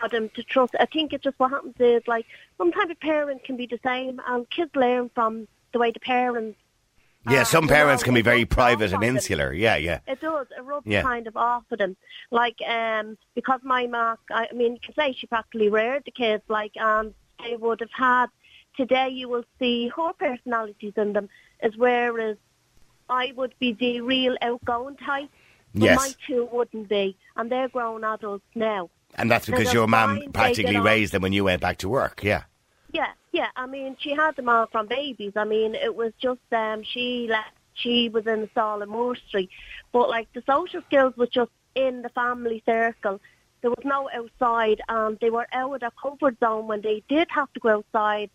for 0.00 0.08
them 0.08 0.28
to 0.30 0.42
trust. 0.42 0.74
I 0.80 0.86
think 0.86 1.12
it 1.12 1.22
just 1.22 1.38
what 1.38 1.50
happens 1.50 1.74
is 1.78 2.02
like 2.06 2.26
sometimes 2.58 2.90
a 2.90 2.94
parent 2.94 3.44
can 3.44 3.56
be 3.56 3.66
the 3.66 3.78
same 3.84 4.20
and 4.26 4.48
kids 4.50 4.74
learn 4.74 5.10
from 5.14 5.46
the 5.72 5.78
way 5.78 5.90
the 5.92 6.00
parents 6.00 6.58
Yeah, 7.28 7.42
some 7.44 7.64
you 7.64 7.70
parents 7.70 8.02
know, 8.02 8.06
can 8.06 8.14
be 8.14 8.22
very 8.22 8.46
private 8.46 8.92
and 8.92 9.04
insular. 9.04 9.52
Yeah, 9.52 9.76
yeah. 9.76 10.00
It 10.08 10.20
does. 10.20 10.46
It 10.56 10.62
rubs 10.62 10.86
Yeah. 10.86 11.02
kind 11.02 11.26
of 11.26 11.36
off 11.36 11.64
of 11.70 11.78
them. 11.78 11.96
Like, 12.30 12.56
um, 12.66 13.18
because 13.34 13.60
my 13.62 13.86
mark, 13.86 14.20
I 14.30 14.48
mean, 14.54 14.72
you 14.74 14.80
can 14.80 14.94
say 14.94 15.12
she 15.12 15.26
practically 15.26 15.68
reared 15.68 16.04
the 16.06 16.12
kids, 16.12 16.42
like, 16.48 16.72
and 16.76 17.12
they 17.44 17.56
would 17.56 17.80
have 17.80 17.92
had, 17.92 18.26
today 18.76 19.10
you 19.10 19.28
will 19.28 19.44
see 19.58 19.88
her 19.96 20.12
personalities 20.14 20.94
in 20.96 21.12
them, 21.12 21.28
as 21.60 21.76
whereas 21.76 22.38
I 23.10 23.32
would 23.36 23.54
be 23.58 23.72
the 23.74 24.00
real 24.00 24.36
outgoing 24.40 24.96
type. 24.96 25.28
But 25.74 25.84
Yes. 25.84 25.96
my 25.96 26.10
two 26.26 26.48
wouldn't 26.50 26.88
be, 26.88 27.16
and 27.36 27.52
they're 27.52 27.68
grown 27.68 28.02
adults 28.02 28.46
now. 28.54 28.88
And 29.20 29.30
that's 29.30 29.46
because 29.46 29.72
your 29.72 29.86
mum 29.86 30.22
practically 30.32 30.78
raised 30.78 31.12
them 31.12 31.22
when 31.22 31.32
you 31.32 31.44
went 31.44 31.60
back 31.60 31.78
to 31.78 31.88
work. 31.88 32.22
Yeah. 32.22 32.44
Yeah, 32.92 33.08
yeah. 33.32 33.48
I 33.56 33.66
mean, 33.66 33.96
she 34.00 34.14
had 34.14 34.36
them 34.36 34.48
all 34.48 34.66
from 34.66 34.86
babies. 34.86 35.32
I 35.36 35.44
mean, 35.44 35.74
it 35.74 35.94
was 35.94 36.12
just 36.20 36.40
um, 36.52 36.82
she 36.82 37.26
left. 37.28 37.52
She 37.74 38.08
was 38.08 38.26
in 38.26 38.42
the 38.42 38.48
stall 38.48 38.82
in 38.82 39.16
street, 39.28 39.48
but 39.92 40.10
like 40.10 40.30
the 40.34 40.42
social 40.46 40.82
skills 40.82 41.16
was 41.16 41.28
just 41.30 41.50
in 41.74 42.02
the 42.02 42.08
family 42.10 42.62
circle. 42.66 43.20
there 43.62 43.70
was 43.70 43.84
no 43.84 44.10
outside, 44.12 44.80
and 44.88 45.18
they 45.20 45.30
were 45.30 45.46
out 45.52 45.74
of 45.74 45.80
their 45.80 45.92
comfort 46.02 46.38
zone 46.40 46.66
when 46.66 46.80
they 46.82 47.02
did 47.08 47.28
have 47.30 47.50
to 47.52 47.60
go 47.60 47.78
outside 47.78 48.28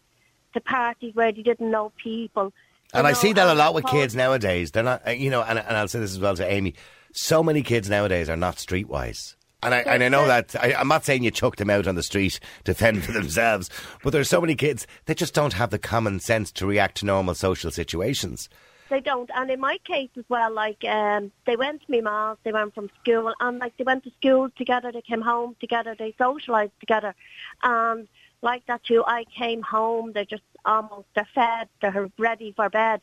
to 0.53 0.61
parties 0.61 1.13
where 1.13 1.31
they 1.31 1.43
didn't 1.43 1.69
know 1.69 1.91
people. 2.01 2.53
And 2.93 3.05
I 3.05 3.13
see 3.13 3.33
that 3.33 3.47
a 3.47 3.53
lot 3.53 3.73
with 3.73 3.85
kids 3.85 4.15
nowadays. 4.15 4.71
They're 4.71 4.83
not, 4.83 5.05
uh, 5.05 5.11
you 5.11 5.29
know, 5.29 5.41
and, 5.41 5.59
and 5.59 5.77
I'll 5.77 5.87
say 5.87 5.99
this 5.99 6.11
as 6.11 6.19
well 6.19 6.35
to 6.37 6.49
Amy. 6.49 6.75
So 7.13 7.43
many 7.43 7.61
kids 7.61 7.89
nowadays 7.89 8.29
are 8.29 8.37
not 8.37 8.55
streetwise. 8.55 9.35
And 9.65 9.73
I, 9.73 9.79
and 9.79 10.03
I 10.03 10.09
know 10.09 10.27
that, 10.27 10.55
I, 10.55 10.75
I'm 10.75 10.87
not 10.87 11.05
saying 11.05 11.23
you 11.23 11.31
chuck 11.31 11.55
them 11.55 11.71
out 11.71 11.87
on 11.87 11.95
the 11.95 12.03
street 12.03 12.39
to 12.65 12.75
fend 12.75 13.03
for 13.03 13.11
themselves, 13.11 13.71
but 14.03 14.11
there's 14.11 14.29
so 14.29 14.39
many 14.39 14.53
kids 14.53 14.85
that 15.05 15.17
just 15.17 15.33
don't 15.33 15.53
have 15.53 15.71
the 15.71 15.79
common 15.79 16.19
sense 16.19 16.51
to 16.53 16.67
react 16.67 16.97
to 16.97 17.05
normal 17.07 17.33
social 17.33 17.71
situations. 17.71 18.47
They 18.89 18.99
don't. 18.99 19.31
And 19.33 19.49
in 19.49 19.59
my 19.59 19.79
case 19.83 20.11
as 20.17 20.25
well, 20.29 20.53
like 20.53 20.85
um, 20.85 21.31
they 21.47 21.55
went 21.55 21.81
to 21.81 21.91
my 21.91 22.01
ma's, 22.01 22.37
they 22.43 22.51
went 22.51 22.75
from 22.75 22.91
school, 23.01 23.33
and 23.39 23.57
like 23.57 23.75
they 23.77 23.83
went 23.83 24.03
to 24.03 24.11
school 24.11 24.49
together, 24.55 24.91
they 24.91 25.01
came 25.01 25.21
home 25.21 25.55
together, 25.59 25.95
they 25.97 26.11
socialised 26.11 26.77
together, 26.79 27.15
and 27.63 28.07
like 28.43 28.67
that 28.67 28.83
too. 28.83 29.03
I 29.07 29.23
came 29.35 29.63
home, 29.63 30.11
they're 30.13 30.25
just 30.25 30.43
almost 30.63 31.07
they're 31.15 31.27
fed, 31.33 31.69
they're 31.81 32.11
ready 32.19 32.53
for 32.55 32.69
bed. 32.69 33.01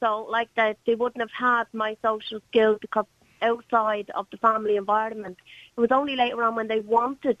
So 0.00 0.26
like 0.28 0.52
that, 0.56 0.78
they 0.84 0.96
wouldn't 0.96 1.20
have 1.20 1.30
had 1.30 1.64
my 1.72 1.96
social 2.02 2.40
skills 2.48 2.78
because 2.80 3.06
outside 3.42 4.10
of 4.14 4.26
the 4.30 4.36
family 4.38 4.76
environment. 4.76 5.38
It 5.76 5.80
was 5.80 5.90
only 5.92 6.16
later 6.16 6.42
on 6.42 6.54
when 6.54 6.68
they 6.68 6.80
wanted 6.80 7.38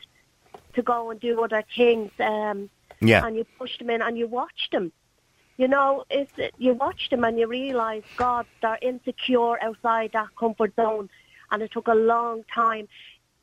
to 0.74 0.82
go 0.82 1.10
and 1.10 1.20
do 1.20 1.42
other 1.42 1.64
things, 1.76 2.10
um, 2.20 2.70
Yeah. 3.00 3.24
and 3.26 3.36
you 3.36 3.44
pushed 3.58 3.78
them 3.78 3.90
in 3.90 4.02
and 4.02 4.16
you 4.18 4.26
watched 4.26 4.72
them. 4.72 4.92
You 5.56 5.68
know, 5.68 6.04
it's, 6.10 6.32
you 6.58 6.72
watch 6.74 7.10
them 7.10 7.22
and 7.24 7.38
you 7.38 7.46
realise, 7.46 8.04
God, 8.16 8.46
they're 8.62 8.78
insecure 8.80 9.62
outside 9.62 10.12
that 10.12 10.28
comfort 10.38 10.74
zone, 10.76 11.10
and 11.50 11.62
it 11.62 11.70
took 11.72 11.88
a 11.88 11.94
long 11.94 12.44
time. 12.54 12.88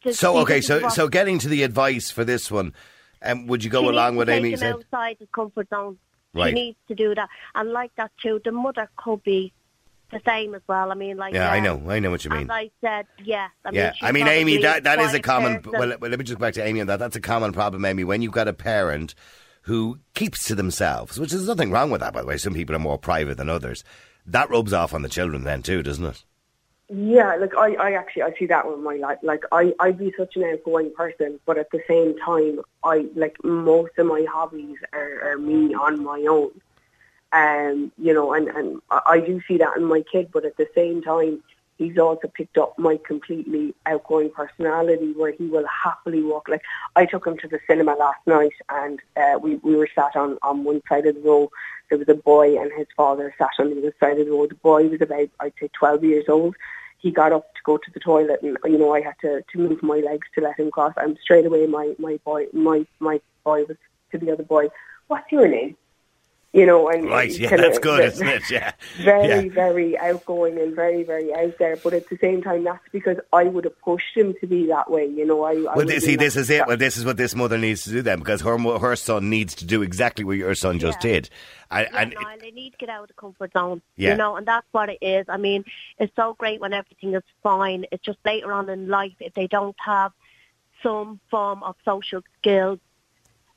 To 0.03 0.13
So, 0.13 0.37
okay, 0.39 0.61
so, 0.61 0.79
what- 0.81 0.93
so 0.93 1.07
getting 1.07 1.37
to 1.39 1.47
the 1.49 1.63
advice 1.63 2.09
for 2.11 2.23
this 2.23 2.49
one, 2.51 2.73
um, 3.21 3.47
would 3.47 3.63
you 3.63 3.69
go 3.69 3.89
along 3.89 4.15
with 4.15 4.29
Amy 4.29 4.51
take 4.51 4.59
said? 4.59 4.67
them 4.73 4.79
outside 4.93 5.17
his 5.19 5.27
comfort 5.33 5.69
zone. 5.69 5.97
Right. 6.33 6.49
She 6.49 6.53
needs 6.53 6.77
to 6.87 6.95
do 6.95 7.15
that, 7.15 7.29
and 7.55 7.71
like 7.71 7.93
that 7.95 8.11
too. 8.21 8.39
The 8.43 8.51
mother 8.51 8.89
could 8.95 9.23
be 9.23 9.53
the 10.11 10.21
same 10.25 10.55
as 10.55 10.61
well. 10.67 10.91
I 10.91 10.95
mean, 10.95 11.17
like 11.17 11.33
Yeah, 11.33 11.51
I 11.51 11.59
know, 11.59 11.81
I 11.89 11.99
know 11.99 12.11
what 12.11 12.23
you 12.23 12.31
mean. 12.31 12.43
As 12.43 12.49
I 12.49 12.71
said, 12.81 13.07
yes. 13.23 13.49
I 13.65 13.71
yeah, 13.71 13.83
mean, 13.83 13.93
I 14.01 14.11
mean, 14.11 14.27
Amy, 14.27 14.57
that, 14.61 14.83
that 14.83 14.99
is 14.99 15.13
a 15.13 15.19
common. 15.19 15.61
Well, 15.65 15.97
well, 15.99 16.09
let 16.09 16.17
me 16.17 16.23
just 16.23 16.39
go 16.39 16.45
back 16.45 16.53
to 16.55 16.65
Amy 16.65 16.81
on 16.81 16.87
that. 16.87 16.99
That's 16.99 17.15
a 17.15 17.21
common 17.21 17.51
problem, 17.53 17.85
Amy. 17.85 18.03
When 18.03 18.21
you've 18.21 18.31
got 18.31 18.47
a 18.47 18.53
parent 18.53 19.15
who 19.67 19.99
keeps 20.13 20.45
to 20.47 20.55
themselves, 20.55 21.19
which 21.19 21.33
is 21.33 21.45
nothing 21.45 21.71
wrong 21.71 21.91
with 21.91 21.99
that, 21.99 22.13
by 22.13 22.21
the 22.21 22.27
way. 22.27 22.37
Some 22.37 22.53
people 22.53 22.73
are 22.73 22.79
more 22.79 22.97
private 22.97 23.35
than 23.35 23.49
others. 23.49 23.83
That 24.25 24.49
rubs 24.49 24.71
off 24.71 24.93
on 24.93 25.01
the 25.01 25.09
children 25.09 25.43
then 25.43 25.61
too, 25.61 25.83
doesn't 25.83 26.05
it? 26.05 26.23
Yeah, 26.89 27.35
like 27.35 27.53
I, 27.57 27.73
I 27.73 27.91
actually 27.91 28.23
I 28.23 28.33
see 28.39 28.45
that 28.45 28.65
with 28.65 28.79
my 28.79 28.95
life. 28.95 29.17
Like 29.21 29.43
I, 29.51 29.73
I'd 29.81 29.97
be 29.97 30.13
such 30.17 30.37
an 30.37 30.45
outgoing 30.45 30.93
person, 30.95 31.37
but 31.45 31.57
at 31.57 31.69
the 31.71 31.81
same 31.85 32.17
time, 32.17 32.61
I 32.81 33.07
like 33.13 33.35
most 33.43 33.91
of 33.97 34.05
my 34.07 34.25
hobbies 34.29 34.77
are, 34.93 35.33
are 35.33 35.37
me 35.37 35.73
on 35.73 36.01
my 36.01 36.25
own. 36.29 36.51
Um, 37.33 37.91
you 37.97 38.13
know, 38.13 38.33
and 38.33 38.47
and 38.47 38.81
I 38.89 39.19
do 39.19 39.41
see 39.47 39.57
that 39.57 39.77
in 39.77 39.83
my 39.83 40.01
kid, 40.01 40.29
but 40.31 40.45
at 40.45 40.57
the 40.57 40.67
same 40.73 41.01
time, 41.01 41.43
he's 41.77 41.97
also 41.97 42.27
picked 42.27 42.57
up 42.57 42.77
my 42.79 42.97
completely 43.05 43.75
outgoing 43.85 44.31
personality, 44.31 45.13
where 45.13 45.31
he 45.31 45.47
will 45.47 45.67
happily 45.67 46.21
walk. 46.23 46.47
Like 46.47 46.63
I 46.95 47.05
took 47.05 47.27
him 47.27 47.37
to 47.39 47.47
the 47.47 47.59
cinema 47.67 47.95
last 47.95 48.25
night, 48.25 48.53
and 48.69 48.99
uh, 49.17 49.39
we 49.41 49.55
we 49.55 49.75
were 49.75 49.89
sat 49.93 50.15
on 50.15 50.37
on 50.41 50.63
one 50.63 50.81
side 50.87 51.05
of 51.05 51.15
the 51.15 51.21
row. 51.21 51.51
There 51.89 51.97
was 51.97 52.09
a 52.09 52.15
boy 52.15 52.59
and 52.59 52.71
his 52.73 52.87
father 52.95 53.33
sat 53.37 53.51
on 53.59 53.69
the 53.69 53.79
other 53.79 53.95
side 53.99 54.19
of 54.19 54.25
the 54.25 54.31
road. 54.31 54.51
The 54.51 54.55
boy 54.55 54.87
was 54.87 55.01
about, 55.01 55.29
I'd 55.39 55.53
say, 55.59 55.69
12 55.73 56.03
years 56.03 56.25
old. 56.27 56.55
He 56.99 57.11
got 57.11 57.31
up 57.31 57.53
to 57.53 57.61
go 57.63 57.77
to 57.77 57.91
the 57.91 57.99
toilet 57.99 58.41
and, 58.41 58.57
you 58.65 58.77
know, 58.77 58.93
I 58.93 59.01
had 59.01 59.15
to, 59.21 59.41
to 59.41 59.57
move 59.57 59.81
my 59.83 59.99
legs 59.99 60.27
to 60.35 60.41
let 60.41 60.59
him 60.59 60.71
cross. 60.71 60.93
And 60.97 61.17
straight 61.21 61.45
away 61.45 61.65
my, 61.67 61.95
my 61.99 62.19
boy, 62.25 62.47
my, 62.53 62.85
my 62.99 63.21
boy 63.43 63.65
was 63.65 63.77
to 64.11 64.17
the 64.17 64.31
other 64.31 64.43
boy, 64.43 64.69
what's 65.07 65.31
your 65.31 65.47
name? 65.47 65.77
You 66.57 66.65
know, 66.65 66.89
and 66.89 67.05
Right, 67.07 67.29
yeah, 67.37 67.49
kinda 67.49 67.61
that's 67.67 67.77
good, 67.77 67.99
ve- 67.99 68.05
isn't 68.07 68.27
it? 68.27 68.41
Yeah. 68.49 68.71
very, 69.03 69.27
Yeah. 69.45 69.53
very 69.53 69.95
outgoing 69.95 70.57
and 70.59 70.75
very, 70.75 71.03
very 71.03 71.31
out 71.31 71.55
there. 71.59 71.75
But 71.75 71.93
at 71.93 72.09
the 72.09 72.17
same 72.17 72.41
time, 72.41 72.63
that's 72.63 72.83
because 72.91 73.17
I 73.31 73.43
would 73.43 73.63
have 73.65 73.79
pushed 73.81 74.15
him 74.17 74.33
to 74.41 74.47
be 74.47 74.65
that 74.65 74.89
way. 74.89 75.05
You 75.05 75.23
know, 75.23 75.43
I. 75.43 75.51
I 75.51 75.55
Well, 75.75 75.85
would 75.85 76.01
see, 76.01 76.15
this 76.15 76.35
is 76.35 76.49
it. 76.49 76.65
Well, 76.65 76.75
this 76.75 76.97
is 76.97 77.05
what 77.05 77.15
this 77.17 77.35
mother 77.35 77.59
needs 77.59 77.83
to 77.83 77.91
do 77.91 78.01
then, 78.01 78.17
because 78.17 78.41
her 78.41 78.57
her 78.57 78.95
son 78.95 79.29
needs 79.29 79.53
to 79.55 79.65
do 79.65 79.83
exactly 79.83 80.25
what 80.25 80.37
your 80.37 80.55
son 80.55 80.79
just 80.79 81.03
Yeah. 81.03 81.11
did. 81.11 81.29
And, 81.69 81.87
Yeah, 81.93 82.01
and 82.01 82.13
Niall, 82.15 82.37
they 82.41 82.49
need 82.49 82.71
to 82.71 82.77
get 82.77 82.89
out 82.89 83.03
of 83.03 83.07
the 83.09 83.13
comfort 83.13 83.53
zone. 83.53 83.83
Yeah. 83.95 84.11
You 84.13 84.17
know, 84.17 84.35
and 84.37 84.47
that's 84.47 84.65
what 84.71 84.89
it 84.89 84.97
is. 84.99 85.27
I 85.29 85.37
mean, 85.37 85.63
it's 85.99 86.15
so 86.15 86.33
great 86.39 86.59
when 86.59 86.73
everything 86.73 87.13
is 87.13 87.23
fine. 87.43 87.85
It's 87.91 88.03
just 88.03 88.17
later 88.25 88.51
on 88.51 88.67
in 88.67 88.87
life 88.87 89.13
if 89.19 89.35
they 89.35 89.45
don't 89.45 89.75
have 89.85 90.11
some 90.81 91.19
form 91.29 91.61
of 91.61 91.75
social 91.85 92.23
skills 92.39 92.79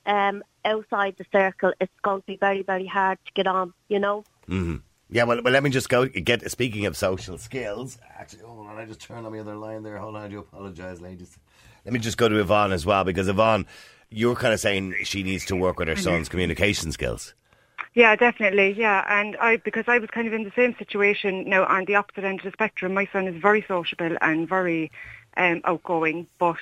um, 0.07 0.43
outside 0.65 1.17
the 1.17 1.27
circle, 1.33 1.73
it's 1.81 1.93
going 2.03 2.21
to 2.23 2.27
be 2.27 2.37
very, 2.37 2.63
very 2.63 2.87
hard 2.87 3.19
to 3.27 3.33
get 3.33 3.47
on. 3.47 3.73
You 3.89 3.99
know. 3.99 4.25
Hmm. 4.47 4.77
yeah, 5.11 5.25
well, 5.25 5.41
well, 5.43 5.53
let 5.53 5.63
me 5.63 5.71
just 5.71 5.89
go 5.89 6.07
get. 6.07 6.49
Speaking 6.51 6.87
of 6.87 6.97
social 6.97 7.39
skills, 7.39 7.99
actually, 8.19 8.43
hold 8.43 8.67
on, 8.67 8.77
I 8.77 8.85
just 8.85 9.01
turned 9.01 9.27
on 9.27 9.33
the 9.33 9.41
other 9.41 9.57
line 9.57 9.83
there. 9.83 9.99
Hold 9.99 10.17
on, 10.17 10.23
I 10.23 10.29
do 10.29 10.39
apologise, 10.41 11.01
ladies. 11.01 11.39
Let 11.85 11.95
me 11.95 12.01
just 12.01 12.19
go 12.19 12.29
to 12.29 12.39
Yvonne 12.39 12.73
as 12.73 12.85
well, 12.85 13.05
because 13.05 13.29
Yvonne, 13.29 13.67
you're 14.11 14.37
kind 14.37 14.53
of 14.53 14.61
saying 14.61 14.95
she 15.05 15.23
needs 15.23 15.47
to 15.47 15.57
work 15.57 15.79
with 15.79 15.89
her 15.89 15.97
son's 15.97 16.29
communication 16.29 16.93
skills. 16.93 17.35
Yeah, 17.95 18.15
definitely. 18.15 18.73
Yeah, 18.73 19.05
and 19.09 19.37
I 19.39 19.57
because 19.57 19.85
I 19.89 19.99
was 19.99 20.11
kind 20.11 20.29
of 20.29 20.33
in 20.33 20.45
the 20.45 20.53
same 20.55 20.77
situation 20.79 21.49
now 21.49 21.65
on 21.65 21.87
the 21.87 21.97
opposite 21.97 22.25
end 22.25 22.41
of 22.41 22.45
the 22.45 22.53
spectrum. 22.53 22.95
My 22.95 23.09
son 23.13 23.27
is 23.27 23.41
very 23.41 23.65
sociable 23.67 24.17
and 24.21 24.49
very 24.49 24.93
um, 25.37 25.61
outgoing, 25.65 26.27
but 26.39 26.57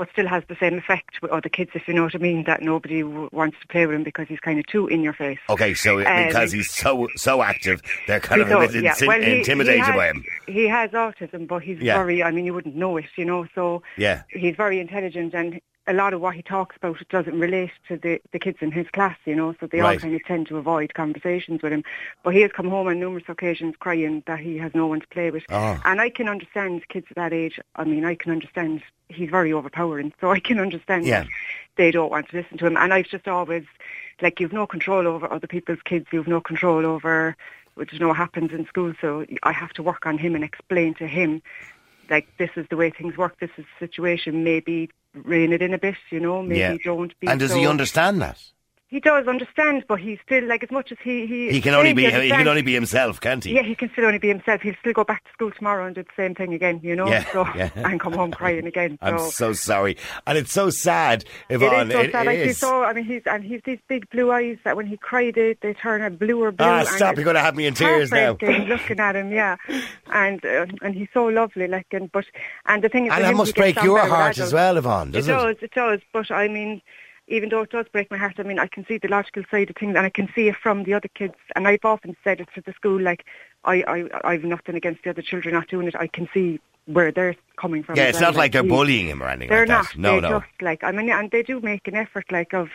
but 0.00 0.08
still 0.12 0.26
has 0.26 0.42
the 0.48 0.56
same 0.58 0.78
effect 0.78 1.20
with 1.20 1.30
other 1.30 1.50
kids, 1.50 1.72
if 1.74 1.86
you 1.86 1.92
know 1.92 2.04
what 2.04 2.14
I 2.14 2.18
mean. 2.18 2.44
That 2.44 2.62
nobody 2.62 3.02
w- 3.02 3.28
wants 3.32 3.58
to 3.60 3.66
play 3.68 3.84
with 3.86 3.94
him 3.94 4.02
because 4.02 4.26
he's 4.28 4.40
kind 4.40 4.58
of 4.58 4.66
too 4.66 4.86
in 4.88 5.02
your 5.02 5.12
face. 5.12 5.38
Okay, 5.50 5.74
so 5.74 5.98
Um, 5.98 6.26
because 6.26 6.52
he's 6.52 6.70
so 6.70 7.06
so 7.16 7.42
active, 7.42 7.82
they're 8.06 8.18
kind 8.18 8.40
of 8.40 8.50
a 8.50 8.58
bit 8.66 8.82
yeah. 8.82 8.94
inti- 8.94 9.06
Well, 9.06 9.20
he- 9.20 9.38
intimidated 9.40 9.80
he 9.82 9.86
has, 9.86 9.94
by 9.94 10.06
him. 10.08 10.24
He 10.48 10.66
has 10.68 10.90
autism, 10.92 11.46
but 11.46 11.62
he's 11.62 11.78
Yeah. 11.80 11.98
very, 11.98 12.22
I 12.22 12.30
mean, 12.30 12.46
you 12.46 12.54
wouldn't 12.54 12.76
know 12.76 12.96
it, 12.96 13.04
you 13.16 13.26
know, 13.26 13.46
so 13.54 13.82
Yeah. 13.98 14.22
he's 14.30 14.56
very 14.56 14.80
intelligent 14.80 15.34
and 15.34 15.60
a 15.90 15.92
lot 15.92 16.14
of 16.14 16.20
what 16.20 16.36
he 16.36 16.42
talks 16.42 16.76
about 16.76 16.96
doesn't 17.08 17.38
relate 17.38 17.72
to 17.88 17.96
the, 17.96 18.20
the 18.30 18.38
kids 18.38 18.58
in 18.60 18.70
his 18.70 18.86
class, 18.88 19.18
you 19.24 19.34
know, 19.34 19.54
so 19.58 19.66
they 19.66 19.80
all 19.80 19.96
kind 19.96 20.14
of 20.14 20.24
tend 20.24 20.46
to 20.46 20.56
avoid 20.56 20.94
conversations 20.94 21.62
with 21.62 21.72
him. 21.72 21.82
But 22.22 22.34
he 22.34 22.42
has 22.42 22.52
come 22.52 22.70
home 22.70 22.86
on 22.86 23.00
numerous 23.00 23.24
occasions 23.26 23.74
crying 23.80 24.22
that 24.26 24.38
he 24.38 24.56
has 24.58 24.72
no 24.72 24.86
one 24.86 25.00
to 25.00 25.08
play 25.08 25.32
with. 25.32 25.42
Oh. 25.50 25.80
And 25.84 26.00
I 26.00 26.08
can 26.08 26.28
understand 26.28 26.86
kids 26.88 27.08
at 27.10 27.16
that 27.16 27.32
age, 27.32 27.58
I 27.74 27.82
mean, 27.84 28.04
I 28.04 28.14
can 28.14 28.30
understand 28.30 28.82
he's 29.08 29.30
very 29.30 29.52
overpowering, 29.52 30.12
so 30.20 30.30
I 30.30 30.38
can 30.38 30.60
understand 30.60 31.06
Yeah. 31.06 31.24
they 31.76 31.90
don't 31.90 32.10
want 32.10 32.28
to 32.28 32.36
listen 32.36 32.56
to 32.58 32.66
him. 32.66 32.76
And 32.76 32.94
I've 32.94 33.08
just 33.08 33.26
always, 33.26 33.64
like, 34.22 34.38
you've 34.38 34.52
no 34.52 34.68
control 34.68 35.08
over 35.08 35.30
other 35.30 35.48
people's 35.48 35.82
kids, 35.84 36.06
you've 36.12 36.28
no 36.28 36.40
control 36.40 36.86
over, 36.86 37.36
which 37.74 37.92
you 37.92 37.98
know 37.98 38.12
happens 38.12 38.52
in 38.52 38.64
school, 38.66 38.92
so 39.00 39.26
I 39.42 39.50
have 39.50 39.72
to 39.72 39.82
work 39.82 40.06
on 40.06 40.18
him 40.18 40.36
and 40.36 40.44
explain 40.44 40.94
to 40.94 41.08
him, 41.08 41.42
like, 42.08 42.28
this 42.38 42.50
is 42.54 42.66
the 42.70 42.76
way 42.76 42.90
things 42.90 43.16
work, 43.16 43.40
this 43.40 43.50
is 43.56 43.64
the 43.64 43.86
situation, 43.86 44.44
maybe 44.44 44.88
rein 45.14 45.52
it 45.52 45.62
in 45.62 45.74
a 45.74 45.78
bit, 45.78 45.96
you 46.10 46.20
know, 46.20 46.42
maybe 46.42 46.60
yeah. 46.60 46.76
don't 46.84 47.18
be 47.20 47.26
And 47.26 47.40
does 47.40 47.54
he 47.54 47.66
understand 47.66 48.20
that? 48.22 48.38
He 48.90 48.98
does 48.98 49.28
understand, 49.28 49.84
but 49.86 50.00
he's 50.00 50.18
still, 50.26 50.44
like, 50.46 50.64
as 50.64 50.70
much 50.72 50.90
as 50.90 50.98
he... 51.04 51.24
He, 51.24 51.50
He 51.52 51.60
can 51.60 51.74
only 51.74 51.92
be 51.92 52.06
he 52.10 52.28
can 52.30 52.48
only 52.48 52.62
be 52.62 52.74
himself, 52.74 53.20
can't 53.20 53.44
he? 53.44 53.54
yeah, 53.54 53.62
he 53.62 53.76
can 53.76 53.88
still 53.92 54.04
only 54.04 54.18
be 54.18 54.26
himself. 54.26 54.62
He'll 54.62 54.74
still 54.80 54.92
go 54.92 55.04
back 55.04 55.22
to 55.24 55.30
school 55.32 55.52
tomorrow 55.52 55.86
and 55.86 55.94
do 55.94 56.02
the 56.02 56.08
same 56.16 56.34
thing 56.34 56.52
again, 56.54 56.80
you 56.82 56.96
know, 56.96 57.06
Yeah, 57.08 57.24
so, 57.32 57.46
yeah. 57.54 57.70
and 57.76 58.00
come 58.00 58.12
home 58.14 58.32
crying 58.32 58.66
again. 58.66 58.98
I'm 59.00 59.16
so. 59.18 59.30
so 59.30 59.52
sorry, 59.52 59.96
and 60.26 60.36
it's 60.36 60.50
so 60.52 60.70
sad, 60.70 61.24
It 61.48 61.54
Yvonne. 61.62 61.86
is 61.88 61.92
so 61.94 62.00
it 62.00 62.10
sad. 62.12 62.26
Like 62.26 62.38
he's 62.40 62.50
is. 62.50 62.58
so. 62.58 62.82
I 62.82 62.92
mean, 62.92 63.04
he's 63.04 63.22
and 63.26 63.44
he's 63.44 63.60
these 63.64 63.78
big 63.86 64.10
blue 64.10 64.32
eyes 64.32 64.58
that 64.64 64.76
when 64.76 64.86
he 64.86 64.96
cried, 64.96 65.34
they, 65.36 65.56
they 65.62 65.72
turn 65.72 66.02
a 66.02 66.10
bluer 66.10 66.50
blue. 66.50 66.66
Ah, 66.66 66.82
stop! 66.82 67.14
You're 67.14 67.24
going 67.24 67.34
to 67.36 67.40
have 67.42 67.54
me 67.54 67.66
in 67.66 67.74
tears 67.74 68.10
now. 68.10 68.36
looking 68.42 68.98
at 68.98 69.14
him, 69.14 69.30
yeah, 69.30 69.54
and 70.12 70.44
uh, 70.44 70.66
and 70.82 70.96
he's 70.96 71.08
so 71.14 71.26
lovely. 71.26 71.68
Like, 71.68 71.86
and 71.92 72.10
but 72.10 72.24
and 72.66 72.82
the 72.82 72.88
thing 72.88 73.06
is, 73.06 73.12
And 73.12 73.22
that 73.22 73.36
must 73.36 73.54
break 73.54 73.80
your 73.84 74.00
heart 74.04 74.38
as 74.38 74.52
well, 74.52 74.76
Yvonne, 74.76 75.10
It 75.10 75.12
doesn't 75.12 75.32
it? 75.34 75.38
does, 75.38 75.56
it 75.62 75.70
does. 75.74 76.00
But 76.12 76.30
I 76.32 76.48
mean, 76.48 76.82
even 77.30 77.48
though 77.48 77.62
it 77.62 77.70
does 77.70 77.86
break 77.90 78.10
my 78.10 78.16
heart, 78.18 78.34
I 78.38 78.42
mean, 78.42 78.58
I 78.58 78.66
can 78.66 78.84
see 78.86 78.98
the 78.98 79.08
logical 79.08 79.44
side 79.50 79.70
of 79.70 79.76
things, 79.76 79.96
and 79.96 80.04
I 80.04 80.10
can 80.10 80.28
see 80.34 80.48
it 80.48 80.56
from 80.56 80.84
the 80.84 80.94
other 80.94 81.08
kids. 81.08 81.34
And 81.54 81.66
I've 81.66 81.84
often 81.84 82.16
said 82.22 82.40
it 82.40 82.48
to 82.56 82.60
the 82.60 82.72
school, 82.72 83.00
like, 83.00 83.24
I, 83.64 83.82
I, 83.86 84.04
I've 84.32 84.44
nothing 84.44 84.74
against 84.74 85.04
the 85.04 85.10
other 85.10 85.22
children 85.22 85.54
not 85.54 85.68
doing 85.68 85.86
it. 85.86 85.94
I 85.94 86.08
can 86.08 86.28
see 86.34 86.60
where 86.86 87.12
they're 87.12 87.36
coming 87.56 87.84
from. 87.84 87.96
Yeah, 87.96 88.04
it's 88.04 88.20
well. 88.20 88.32
not 88.32 88.38
like 88.38 88.52
they're 88.52 88.62
bullying 88.64 89.06
him 89.06 89.22
or 89.22 89.28
anything 89.28 89.48
they're 89.48 89.66
like 89.66 89.68
not. 89.68 89.86
that. 89.86 89.98
No, 89.98 90.14
they 90.16 90.28
no. 90.28 90.40
just 90.40 90.50
like 90.60 90.82
I 90.82 90.90
mean, 90.92 91.10
and 91.10 91.30
they 91.30 91.42
do 91.42 91.60
make 91.60 91.86
an 91.86 91.94
effort, 91.94 92.24
like 92.32 92.52
of 92.52 92.70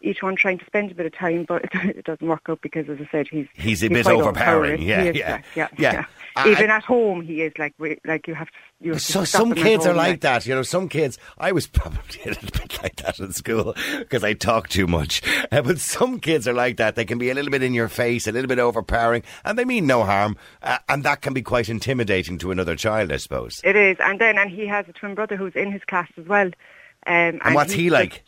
each 0.00 0.22
one 0.22 0.36
trying 0.36 0.58
to 0.58 0.64
spend 0.64 0.90
a 0.90 0.94
bit 0.94 1.06
of 1.06 1.12
time, 1.14 1.44
but 1.48 1.64
it 1.74 2.04
doesn't 2.04 2.26
work 2.26 2.42
out 2.48 2.60
because, 2.62 2.88
as 2.88 2.98
I 3.00 3.08
said, 3.10 3.28
he's 3.28 3.46
He's 3.54 3.82
a 3.82 3.88
bit 3.88 4.06
overpowering. 4.06 4.82
Yeah, 4.82 5.04
yeah, 5.04 5.12
yeah, 5.14 5.40
yeah. 5.54 5.68
yeah. 5.78 6.04
I- 6.36 6.50
Even 6.50 6.70
at 6.70 6.84
home, 6.84 7.22
he 7.22 7.42
is 7.42 7.52
like 7.58 7.74
like 8.04 8.26
you 8.28 8.34
have 8.34 8.46
to. 8.48 8.52
You 8.80 8.92
have 8.92 9.02
So 9.02 9.20
to 9.20 9.26
some 9.26 9.54
kids 9.54 9.86
are 9.86 9.94
like 9.94 10.20
that, 10.20 10.46
you 10.46 10.54
know. 10.54 10.62
Some 10.62 10.88
kids, 10.88 11.18
I 11.38 11.50
was 11.50 11.66
probably 11.78 12.20
a 12.24 12.28
little 12.28 12.50
bit 12.50 12.80
like 12.82 12.96
that 12.96 13.18
in 13.18 13.32
school 13.32 13.74
because 13.98 14.22
I 14.22 14.34
talk 14.34 14.68
too 14.68 14.86
much. 14.86 15.20
Uh, 15.50 15.62
but 15.62 15.80
some 15.80 16.20
kids 16.20 16.46
are 16.46 16.52
like 16.54 16.76
that; 16.76 16.94
they 16.94 17.04
can 17.04 17.18
be 17.18 17.30
a 17.30 17.34
little 17.34 17.50
bit 17.50 17.62
in 17.64 17.74
your 17.74 17.88
face, 17.88 18.28
a 18.28 18.32
little 18.32 18.46
bit 18.48 18.60
overpowering, 18.60 19.24
and 19.44 19.58
they 19.58 19.64
mean 19.64 19.86
no 19.88 20.04
harm, 20.04 20.36
uh, 20.62 20.78
and 20.88 21.02
that 21.02 21.22
can 21.22 21.34
be 21.34 21.42
quite 21.42 21.68
intimidating 21.68 22.38
to 22.38 22.52
another 22.52 22.76
child, 22.76 23.10
I 23.10 23.16
suppose. 23.16 23.60
It 23.64 23.74
is, 23.74 23.96
and 23.98 24.20
then 24.20 24.38
and 24.38 24.48
he 24.50 24.66
has 24.68 24.86
a 24.88 24.92
twin 24.92 25.16
brother 25.16 25.34
who's 25.36 25.56
in 25.56 25.72
his 25.72 25.82
class 25.84 26.08
as 26.16 26.26
well. 26.26 26.46
Um, 27.06 27.40
And 27.42 27.54
what's 27.54 27.72
he 27.72 27.84
he's 27.84 27.92
like? 27.92 28.22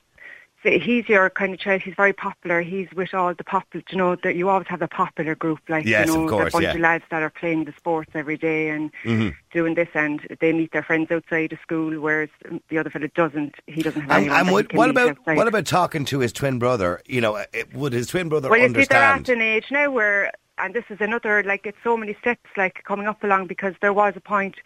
He's 0.62 1.08
your 1.08 1.30
kind 1.30 1.54
of 1.54 1.60
child. 1.60 1.82
He's 1.82 1.94
very 1.94 2.12
popular. 2.12 2.60
He's 2.60 2.88
with 2.92 3.14
all 3.14 3.34
the 3.34 3.44
popular. 3.44 3.82
You 3.90 3.98
know 3.98 4.16
that 4.16 4.36
you 4.36 4.48
always 4.48 4.68
have 4.68 4.82
a 4.82 4.88
popular 4.88 5.34
group, 5.34 5.60
like 5.68 5.86
Yes, 5.86 6.08
you 6.08 6.14
know, 6.14 6.24
of 6.24 6.30
course, 6.30 6.48
a 6.48 6.52
bunch 6.52 6.64
yeah. 6.64 6.74
of 6.74 6.80
lads 6.80 7.04
that 7.10 7.22
are 7.22 7.30
playing 7.30 7.64
the 7.64 7.72
sports 7.72 8.10
every 8.14 8.36
day 8.36 8.68
and 8.68 8.92
mm-hmm. 9.04 9.30
doing 9.52 9.74
this, 9.74 9.88
and 9.94 10.26
they 10.40 10.52
meet 10.52 10.72
their 10.72 10.82
friends 10.82 11.10
outside 11.10 11.52
of 11.52 11.60
school, 11.60 11.98
whereas 12.00 12.28
the 12.68 12.78
other 12.78 12.90
fellow 12.90 13.08
doesn't. 13.14 13.54
He 13.66 13.82
doesn't 13.82 14.02
have 14.02 14.10
And, 14.10 14.30
anyone 14.30 14.38
and 14.38 14.48
that 14.48 14.52
what, 14.52 14.74
what 14.74 14.90
about 14.90 15.10
outside. 15.10 15.36
what 15.36 15.48
about 15.48 15.66
talking 15.66 16.04
to 16.06 16.20
his 16.20 16.32
twin 16.32 16.58
brother? 16.58 17.00
You 17.06 17.20
know, 17.20 17.36
it, 17.52 17.74
would 17.74 17.92
his 17.92 18.08
twin 18.08 18.28
brother 18.28 18.50
Well, 18.50 18.60
you 18.60 18.68
see, 18.74 18.84
they're 18.84 19.02
at 19.02 19.28
an 19.28 19.40
age 19.40 19.66
now 19.70 19.90
where, 19.90 20.32
and 20.58 20.74
this 20.74 20.84
is 20.90 21.00
another, 21.00 21.42
like, 21.42 21.64
it's 21.64 21.78
so 21.82 21.96
many 21.96 22.14
steps, 22.20 22.50
like, 22.56 22.82
coming 22.84 23.06
up 23.06 23.24
along 23.24 23.46
because 23.46 23.74
there 23.80 23.92
was 23.92 24.14
a 24.16 24.20
point 24.20 24.56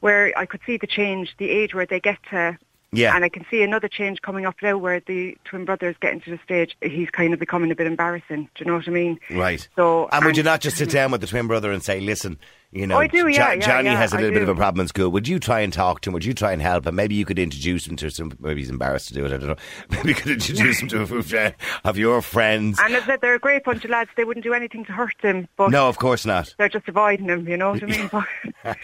where 0.00 0.32
I 0.36 0.46
could 0.46 0.60
see 0.64 0.76
the 0.76 0.86
change, 0.86 1.34
the 1.38 1.50
age 1.50 1.74
where 1.74 1.86
they 1.86 2.00
get 2.00 2.18
to, 2.30 2.56
Yeah. 2.92 3.14
and 3.14 3.24
I 3.24 3.28
can 3.28 3.46
see 3.50 3.62
another 3.62 3.88
change 3.88 4.20
coming 4.20 4.46
up 4.46 4.56
now 4.62 4.76
where 4.76 5.00
the 5.00 5.38
twin 5.44 5.64
brother 5.64 5.88
is 5.88 5.96
getting 6.00 6.20
to 6.22 6.30
the 6.30 6.40
stage, 6.42 6.76
he's 6.82 7.10
kind 7.10 7.32
of 7.32 7.38
becoming 7.38 7.70
a 7.70 7.76
bit 7.76 7.86
embarrassing. 7.86 8.48
Do 8.54 8.64
you 8.64 8.66
know 8.66 8.76
what 8.76 8.88
I 8.88 8.90
mean? 8.90 9.20
Right. 9.30 9.66
So, 9.76 10.08
and 10.10 10.24
would 10.24 10.36
you 10.36 10.42
um, 10.42 10.46
not 10.46 10.60
just 10.60 10.76
sit 10.76 10.90
down 10.90 11.12
with 11.12 11.20
the 11.20 11.26
twin 11.28 11.46
brother 11.46 11.70
and 11.70 11.82
say, 11.82 12.00
listen, 12.00 12.38
you 12.72 12.86
know, 12.86 12.96
Oh, 12.96 13.00
I 13.00 13.06
do, 13.08 13.26
yeah, 13.28 13.54
yeah, 13.54 13.56
Johnny 13.56 13.88
yeah, 13.90 13.96
has 13.96 14.12
a 14.12 14.16
little 14.16 14.32
bit 14.32 14.42
of 14.42 14.48
a 14.48 14.54
problem 14.54 14.82
in 14.82 14.88
school. 14.88 15.08
Would 15.10 15.26
you 15.26 15.38
try 15.38 15.60
and 15.60 15.72
talk 15.72 16.00
to 16.02 16.10
him? 16.10 16.14
Would 16.14 16.24
you 16.24 16.34
try 16.34 16.52
and 16.52 16.62
help 16.62 16.86
him? 16.86 16.94
Maybe 16.94 17.14
you 17.16 17.24
could 17.24 17.38
introduce 17.38 17.86
him 17.86 17.96
to 17.96 18.10
some, 18.10 18.32
maybe 18.38 18.60
he's 18.60 18.70
embarrassed 18.70 19.08
to 19.08 19.14
do 19.14 19.24
it, 19.24 19.32
I 19.32 19.38
don't 19.38 19.48
know. 19.48 19.56
Maybe 19.90 20.10
you 20.10 20.14
could 20.14 20.32
introduce 20.32 20.80
him 20.80 20.88
to 20.88 21.02
a 21.02 21.06
friend 21.22 21.54
of 21.84 21.98
your 21.98 22.22
friends. 22.22 22.78
And 22.82 22.94
as 22.94 23.02
I 23.02 23.06
said, 23.06 23.20
they're 23.22 23.34
a 23.34 23.38
great 23.40 23.64
bunch 23.64 23.84
of 23.84 23.90
lads. 23.90 24.10
They 24.16 24.24
wouldn't 24.24 24.44
do 24.44 24.54
anything 24.54 24.84
to 24.84 24.92
hurt 24.92 25.14
him, 25.20 25.48
but 25.56 25.70
No, 25.70 25.88
of 25.88 25.98
course 25.98 26.24
not. 26.24 26.54
they're 26.58 26.68
just 26.68 26.86
avoiding 26.88 27.26
him, 27.28 27.48
you 27.48 27.56
know 27.56 27.70
what 27.70 27.82
I 27.82 27.86
mean? 27.86 28.08
But, 28.12 28.26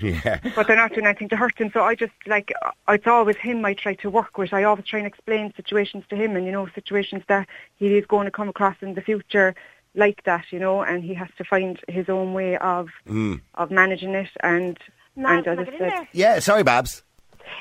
Yeah. 0.00 0.40
but 0.56 0.66
they're 0.66 0.76
not 0.76 0.92
doing 0.94 1.06
anything 1.06 1.28
to 1.30 1.36
hurt 1.36 1.58
him. 1.58 1.70
So 1.72 1.82
I 1.82 1.94
just 1.94 2.12
like 2.26 2.52
uh, 2.62 2.70
it's 2.88 3.06
always 3.06 3.36
him 3.36 3.64
I 3.64 3.74
try 3.74 3.94
to 3.94 4.10
work 4.10 4.38
with. 4.38 4.52
I 4.52 4.64
always 4.64 4.84
try 4.86 4.98
and 4.98 5.06
explain 5.06 5.52
situations 5.54 6.04
to 6.10 6.16
him, 6.16 6.36
and 6.36 6.44
you 6.46 6.52
know 6.52 6.66
situations 6.74 7.22
that 7.28 7.46
he 7.76 7.96
is 7.96 8.06
going 8.06 8.24
to 8.24 8.30
come 8.30 8.48
across 8.48 8.76
in 8.80 8.94
the 8.94 9.00
future 9.02 9.54
like 9.94 10.22
that, 10.24 10.44
you 10.50 10.58
know, 10.58 10.82
and 10.82 11.02
he 11.02 11.14
has 11.14 11.28
to 11.38 11.44
find 11.44 11.78
his 11.88 12.08
own 12.08 12.32
way 12.34 12.56
of 12.58 12.88
Mm. 13.06 13.40
of 13.54 13.70
managing 13.70 14.14
it. 14.14 14.30
And 14.40 14.78
Now, 15.16 15.36
and 15.36 15.44
can 15.44 15.52
as 15.54 15.58
I 15.58 15.62
I 15.62 15.64
get 15.64 15.80
in 15.80 15.90
said. 15.90 16.08
Yeah, 16.12 16.38
sorry, 16.38 16.62
Babs. 16.62 17.02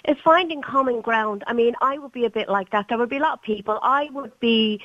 It's 0.03 0.19
finding 0.22 0.62
common 0.62 1.01
ground. 1.01 1.43
I 1.48 1.53
mean, 1.53 1.74
I 1.81 1.98
would 1.98 2.12
be 2.12 2.25
a 2.25 2.29
bit 2.29 2.50
like 2.50 2.69
that. 2.72 2.88
There 2.89 2.98
would 2.98 3.10
be 3.10 3.17
a 3.17 3.22
lot 3.22 3.34
of 3.34 3.41
people. 3.41 3.79
I 3.81 4.10
would 4.12 4.38
be. 4.39 4.81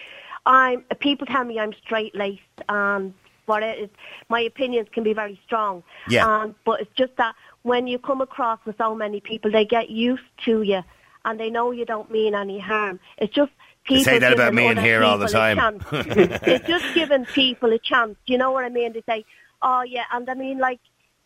I'm. 0.47 0.83
People 1.01 1.27
tell 1.27 1.45
me 1.45 1.59
I'm 1.59 1.73
straight 1.85 2.15
laced 2.15 2.41
and 2.69 3.13
what 3.47 3.63
it 3.65 3.79
is. 3.79 3.91
My 4.29 4.41
opinions 4.41 4.89
can 4.93 5.03
be 5.03 5.13
very 5.13 5.39
strong. 5.45 5.83
Yeah. 6.09 6.27
Um, 6.27 6.55
but 6.65 6.81
it's 6.81 6.95
just 6.95 7.17
that 7.17 7.35
when 7.63 7.87
you 7.89 7.99
come 7.99 8.21
across 8.21 8.61
with 8.65 8.77
so 8.79 8.95
many 8.95 9.21
people, 9.21 9.51
they 9.51 9.65
get 9.65 9.91
used 9.91 10.23
to 10.45 10.63
you, 10.63 10.83
and 11.25 11.39
they 11.39 11.51
know 11.51 11.71
you 11.71 11.85
don't 11.85 12.11
mean 12.11 12.35
any 12.35 12.59
harm. 12.59 13.01
It's 13.19 13.35
just. 13.35 13.53
They 13.89 13.97
People 13.97 14.05
say 14.05 14.19
that 14.21 14.33
about 14.33 14.53
giving 14.53 14.65
me 14.65 14.71
in 14.71 14.77
here 14.77 15.03
all 15.03 15.19
the 15.19 15.27
time. 15.27 15.57
chance. 15.57 15.83
it's 15.93 16.69
just 16.69 16.95
giving 16.95 17.25
people 17.25 17.73
a 17.73 17.81
chance. 17.81 18.17
You 18.27 18.39
know 18.39 18.53
what 18.53 18.65
I 18.65 18.69
mean? 18.69 18.93
They 18.93 19.03
say, 19.09 19.25
"Oh 19.61 19.83
yeah," 19.83 20.05
and 20.13 20.31
I 20.31 20.35
mean 20.35 20.59
like 20.59 20.79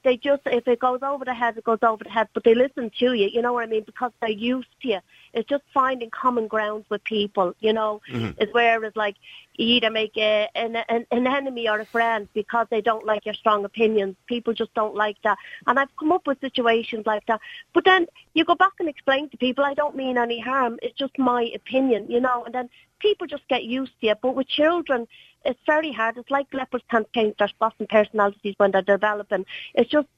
they 0.05 0.17
just 0.17 0.41
if 0.47 0.67
it 0.67 0.79
goes 0.79 1.01
over 1.03 1.25
the 1.25 1.35
head, 1.35 1.59
it 1.59 1.65
goes 1.65 1.81
over 1.83 2.03
the 2.03 2.09
head. 2.09 2.29
But 2.33 2.45
they 2.45 2.55
listen 2.55 2.91
to 2.99 3.13
you. 3.13 3.29
You 3.31 3.43
know 3.43 3.53
what 3.53 3.65
I 3.65 3.67
mean? 3.67 3.83
Because 3.85 4.13
they're 4.21 4.31
used 4.31 4.69
to 4.83 4.89
you. 4.89 5.01
It's 5.33 5.49
just 5.49 5.65
finding 5.73 6.11
common 6.11 6.47
grounds 6.47 6.85
with 6.91 7.03
people. 7.05 7.55
You 7.61 7.73
know, 7.73 8.01
Mm-hmm. 8.11 8.41
is 8.43 8.53
where 8.53 8.83
it's 8.85 8.97
like 8.97 9.17
you 9.57 9.67
either 9.77 9.91
make 9.91 10.17
a, 10.17 10.49
an, 10.55 10.77
an 10.89 11.07
an 11.11 11.27
enemy 11.27 11.69
or 11.69 11.81
a 11.81 11.87
friend 11.87 12.29
because 12.35 12.67
they 12.71 12.81
don't 12.81 13.07
like 13.07 13.25
your 13.25 13.35
strong 13.35 13.65
opinions. 13.65 14.17
People 14.27 14.53
just 14.55 14.73
don't 14.75 14.95
like 14.95 15.17
that. 15.23 15.39
And 15.67 15.79
I've 15.79 15.95
come 15.99 16.13
up 16.13 16.27
with 16.27 16.41
situations 16.41 17.07
like 17.07 17.27
that. 17.27 17.41
But 17.73 17.85
then 17.85 18.07
you 18.35 18.45
go 18.45 18.55
back 18.55 18.73
and 18.79 18.89
explain 18.89 19.29
to 19.31 19.37
people, 19.37 19.65
I 19.65 19.75
don't 19.75 19.97
mean 19.97 20.19
any 20.19 20.41
harm. 20.41 20.79
It's 20.83 20.99
just 20.99 21.19
my 21.19 21.51
opinion. 21.55 22.07
You 22.09 22.21
know, 22.21 22.45
and 22.45 22.55
then 22.55 22.69
people 23.01 23.27
just 23.27 23.47
get 23.49 23.65
used 23.65 23.93
to 24.01 24.09
it. 24.09 24.19
But 24.23 24.35
with 24.35 24.49
children, 24.49 25.07
it's 25.45 25.61
very 25.67 25.93
hard. 25.93 26.17
It's 26.17 26.31
like 26.31 26.47
leopards 26.53 26.85
can't 26.91 27.11
paint 27.13 27.39
their 27.39 27.49
spots 27.49 27.77
and 27.79 27.89
personalities 27.89 28.55
when 28.59 28.71
they're 28.73 28.83
developing. 28.83 29.45
It's 29.75 29.91
just 29.91 30.09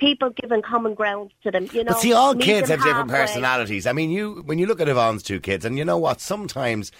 people 0.00 0.30
giving 0.30 0.62
common 0.62 0.94
grounds 0.94 1.30
to 1.44 1.50
them. 1.50 1.68
You 1.72 1.84
know, 1.84 1.92
But 1.92 2.00
see, 2.00 2.12
all 2.12 2.34
kids 2.34 2.70
have 2.70 2.82
different 2.82 3.10
personalities. 3.10 3.86
I 3.86 3.92
mean, 3.92 4.10
you 4.10 4.42
when 4.46 4.58
you 4.58 4.66
look 4.66 4.80
at 4.80 4.88
Yvonne's 4.88 5.22
two 5.22 5.38
kids, 5.38 5.64
and 5.64 5.78
you 5.78 5.84
know 5.84 5.98
what? 5.98 6.20
Sometimes, 6.20 6.90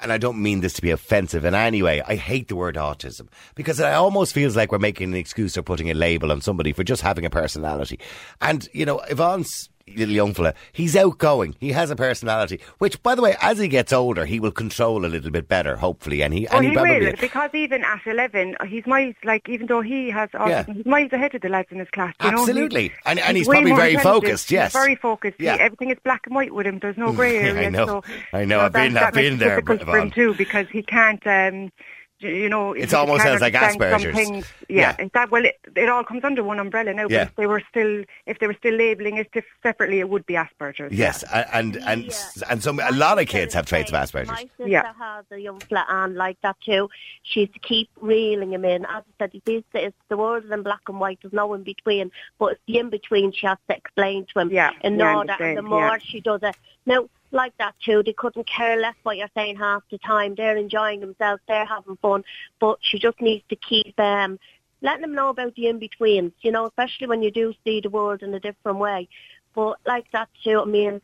and 0.00 0.12
I 0.12 0.18
don't 0.18 0.40
mean 0.40 0.60
this 0.60 0.72
to 0.74 0.82
be 0.82 0.92
offensive 0.92 1.44
in 1.44 1.54
any 1.54 1.82
way, 1.82 2.00
I 2.02 2.14
hate 2.14 2.48
the 2.48 2.56
word 2.56 2.76
autism 2.76 3.28
because 3.56 3.80
it 3.80 3.86
almost 3.86 4.32
feels 4.32 4.56
like 4.56 4.72
we're 4.72 4.78
making 4.78 5.10
an 5.10 5.16
excuse 5.16 5.58
or 5.58 5.62
putting 5.62 5.90
a 5.90 5.94
label 5.94 6.32
on 6.32 6.40
somebody 6.40 6.72
for 6.72 6.84
just 6.84 7.02
having 7.02 7.26
a 7.26 7.30
personality. 7.30 7.98
And 8.40 8.68
you 8.72 8.86
know, 8.86 9.00
Yvonne's 9.00 9.68
little 9.94 10.14
young 10.14 10.34
fella, 10.34 10.52
he's 10.72 10.96
outgoing. 10.96 11.54
He 11.60 11.70
has 11.72 11.90
a 11.90 11.96
personality, 11.96 12.60
which, 12.78 13.00
by 13.02 13.14
the 13.14 13.22
way, 13.22 13.36
as 13.40 13.58
he 13.58 13.68
gets 13.68 13.92
older, 13.92 14.24
he 14.24 14.40
will 14.40 14.50
control 14.50 15.04
a 15.04 15.06
little 15.06 15.30
bit 15.30 15.46
better, 15.48 15.76
hopefully. 15.76 16.22
And 16.22 16.34
he, 16.34 16.46
Oh, 16.48 16.56
and 16.56 16.64
he 16.64 16.70
he 16.70 16.76
probably 16.76 17.00
will 17.06 17.12
because 17.20 17.50
even 17.54 17.84
at 17.84 18.00
eleven, 18.06 18.56
he's 18.66 18.86
miles 18.86 19.14
like 19.24 19.48
even 19.48 19.66
though 19.68 19.80
he 19.82 20.10
has 20.10 20.28
autism, 20.30 20.48
Yeah. 20.48 20.64
he's 20.74 20.86
miles 20.86 21.12
ahead 21.12 21.34
of 21.34 21.40
the 21.42 21.48
lads 21.48 21.68
in 21.70 21.78
his 21.78 21.90
class. 21.90 22.14
You 22.22 22.30
Absolutely. 22.30 22.88
know? 22.88 22.94
And- 23.06 23.18
and 23.20 23.36
he's 23.36 23.46
way 23.46 23.56
probably 23.56 23.72
very 23.74 23.96
focused, 23.96 24.48
He's 24.50 24.56
yes. 24.56 24.72
very 24.72 24.96
focused. 24.96 25.36
He- 25.38 25.44
Yeah. 25.44 25.56
everything 25.60 25.90
is 25.90 25.98
black 26.04 26.22
and 26.26 26.34
white 26.34 26.52
with 26.52 26.66
him. 26.66 26.78
There's 26.80 26.96
no 26.98 27.12
grey 27.12 27.38
I 27.44 27.48
area. 27.48 27.70
know. 27.70 27.86
So, 27.86 28.04
I 28.32 28.44
know. 28.44 28.58
so 28.58 28.64
I've 28.66 28.72
been- 28.72 28.94
that, 28.94 29.02
I've 29.04 29.14
that 29.14 29.20
makes 29.20 29.28
been 29.30 29.38
there, 29.38 29.62
for 29.62 29.98
him 29.98 30.10
too 30.10 30.34
because 30.34 30.66
he 30.70 30.82
can't. 30.82 31.24
Um, 31.26 31.70
you 32.18 32.48
know, 32.48 32.72
It's 32.72 32.94
almost 32.94 33.22
sounds 33.22 33.40
like 33.40 33.54
understand 33.54 33.92
some 33.92 34.00
Asperger's. 34.10 34.14
things. 34.14 34.46
Yeah. 34.68 34.96
Yeah, 34.98 35.08
that 35.14 35.30
well, 35.30 35.44
it, 35.44 35.56
it 35.76 35.88
all 35.88 36.02
comes 36.02 36.24
under 36.24 36.42
one 36.42 36.58
umbrella 36.58 36.94
now. 36.94 37.06
Yeah. 37.08 37.24
But 37.24 37.28
if 37.28 37.36
they 37.36 37.46
were 37.46 37.62
still, 37.70 38.04
if 38.26 38.38
they 38.38 38.46
were 38.46 38.54
still 38.54 38.74
labelling 38.74 39.18
it 39.18 39.30
dif- 39.32 39.44
separately, 39.62 40.00
it 40.00 40.08
would 40.08 40.24
be 40.26 40.34
Asperger's. 40.34 40.92
Yes, 40.92 41.22
a- 41.24 41.54
and 41.54 41.76
and 41.76 42.04
Yeah. 42.06 42.12
and 42.50 42.62
some 42.62 42.80
a 42.80 42.90
lot 42.92 43.18
of 43.20 43.26
kids 43.28 43.52
have 43.54 43.66
traits 43.66 43.92
of 43.92 44.08
same. 44.08 44.24
Asperger's. 44.24 44.28
My 44.28 44.42
sister 44.56 44.68
Yeah. 44.68 44.92
has 44.98 45.24
a 45.30 45.38
young 45.38 45.60
flat 45.60 45.86
and 45.88 46.14
like 46.14 46.40
that 46.42 46.56
too. 46.64 46.88
She's 47.22 47.48
to 47.50 47.58
keep 47.58 47.90
reeling 48.00 48.52
him 48.52 48.64
in. 48.64 48.84
As 48.86 49.02
I 49.20 49.24
said, 49.24 49.34
it 49.34 49.50
is, 49.50 49.62
it's 49.74 49.96
the 50.08 50.16
world 50.16 50.44
is 50.44 50.50
in 50.50 50.62
black 50.62 50.80
and 50.88 50.98
white. 50.98 51.18
There's 51.22 51.32
no 51.34 51.52
in 51.54 51.62
between. 51.64 52.10
But 52.38 52.52
it's 52.52 52.60
the 52.66 52.78
in 52.78 52.90
between 52.90 53.32
she 53.32 53.46
has 53.46 53.58
to 53.68 53.76
explain 53.76 54.26
to 54.32 54.40
him 54.40 54.50
Yeah, 54.50 54.70
in 54.82 54.98
yeah, 54.98 55.16
order. 55.16 55.36
And 55.40 55.58
the 55.58 55.62
more 55.62 55.80
yeah. 55.86 55.98
she 55.98 56.20
does 56.20 56.40
it, 56.42 56.56
now 56.86 57.08
like 57.36 57.56
that 57.58 57.74
too, 57.84 58.02
they 58.02 58.12
couldn't 58.12 58.48
care 58.48 58.80
less 58.80 58.96
what 59.04 59.16
you're 59.16 59.28
saying 59.34 59.56
half 59.56 59.82
the 59.90 59.98
time. 59.98 60.34
They're 60.34 60.56
enjoying 60.56 61.00
themselves. 61.00 61.42
They're 61.46 61.64
having 61.64 61.96
fun. 61.96 62.24
But 62.58 62.78
she 62.80 62.98
just 62.98 63.20
needs 63.20 63.44
to 63.50 63.56
keep 63.56 63.98
um 64.00 64.38
letting 64.82 65.02
them 65.02 65.14
know 65.14 65.28
about 65.28 65.54
the 65.54 65.68
in 65.68 65.78
betweens. 65.78 66.32
You 66.40 66.50
know, 66.50 66.66
especially 66.66 67.06
when 67.06 67.22
you 67.22 67.30
do 67.30 67.54
see 67.64 67.80
the 67.80 67.90
world 67.90 68.22
in 68.22 68.34
a 68.34 68.40
different 68.40 68.78
way. 68.78 69.08
But 69.54 69.78
like 69.86 70.10
that 70.12 70.28
too, 70.42 70.60
I 70.60 70.64
mean, 70.64 71.00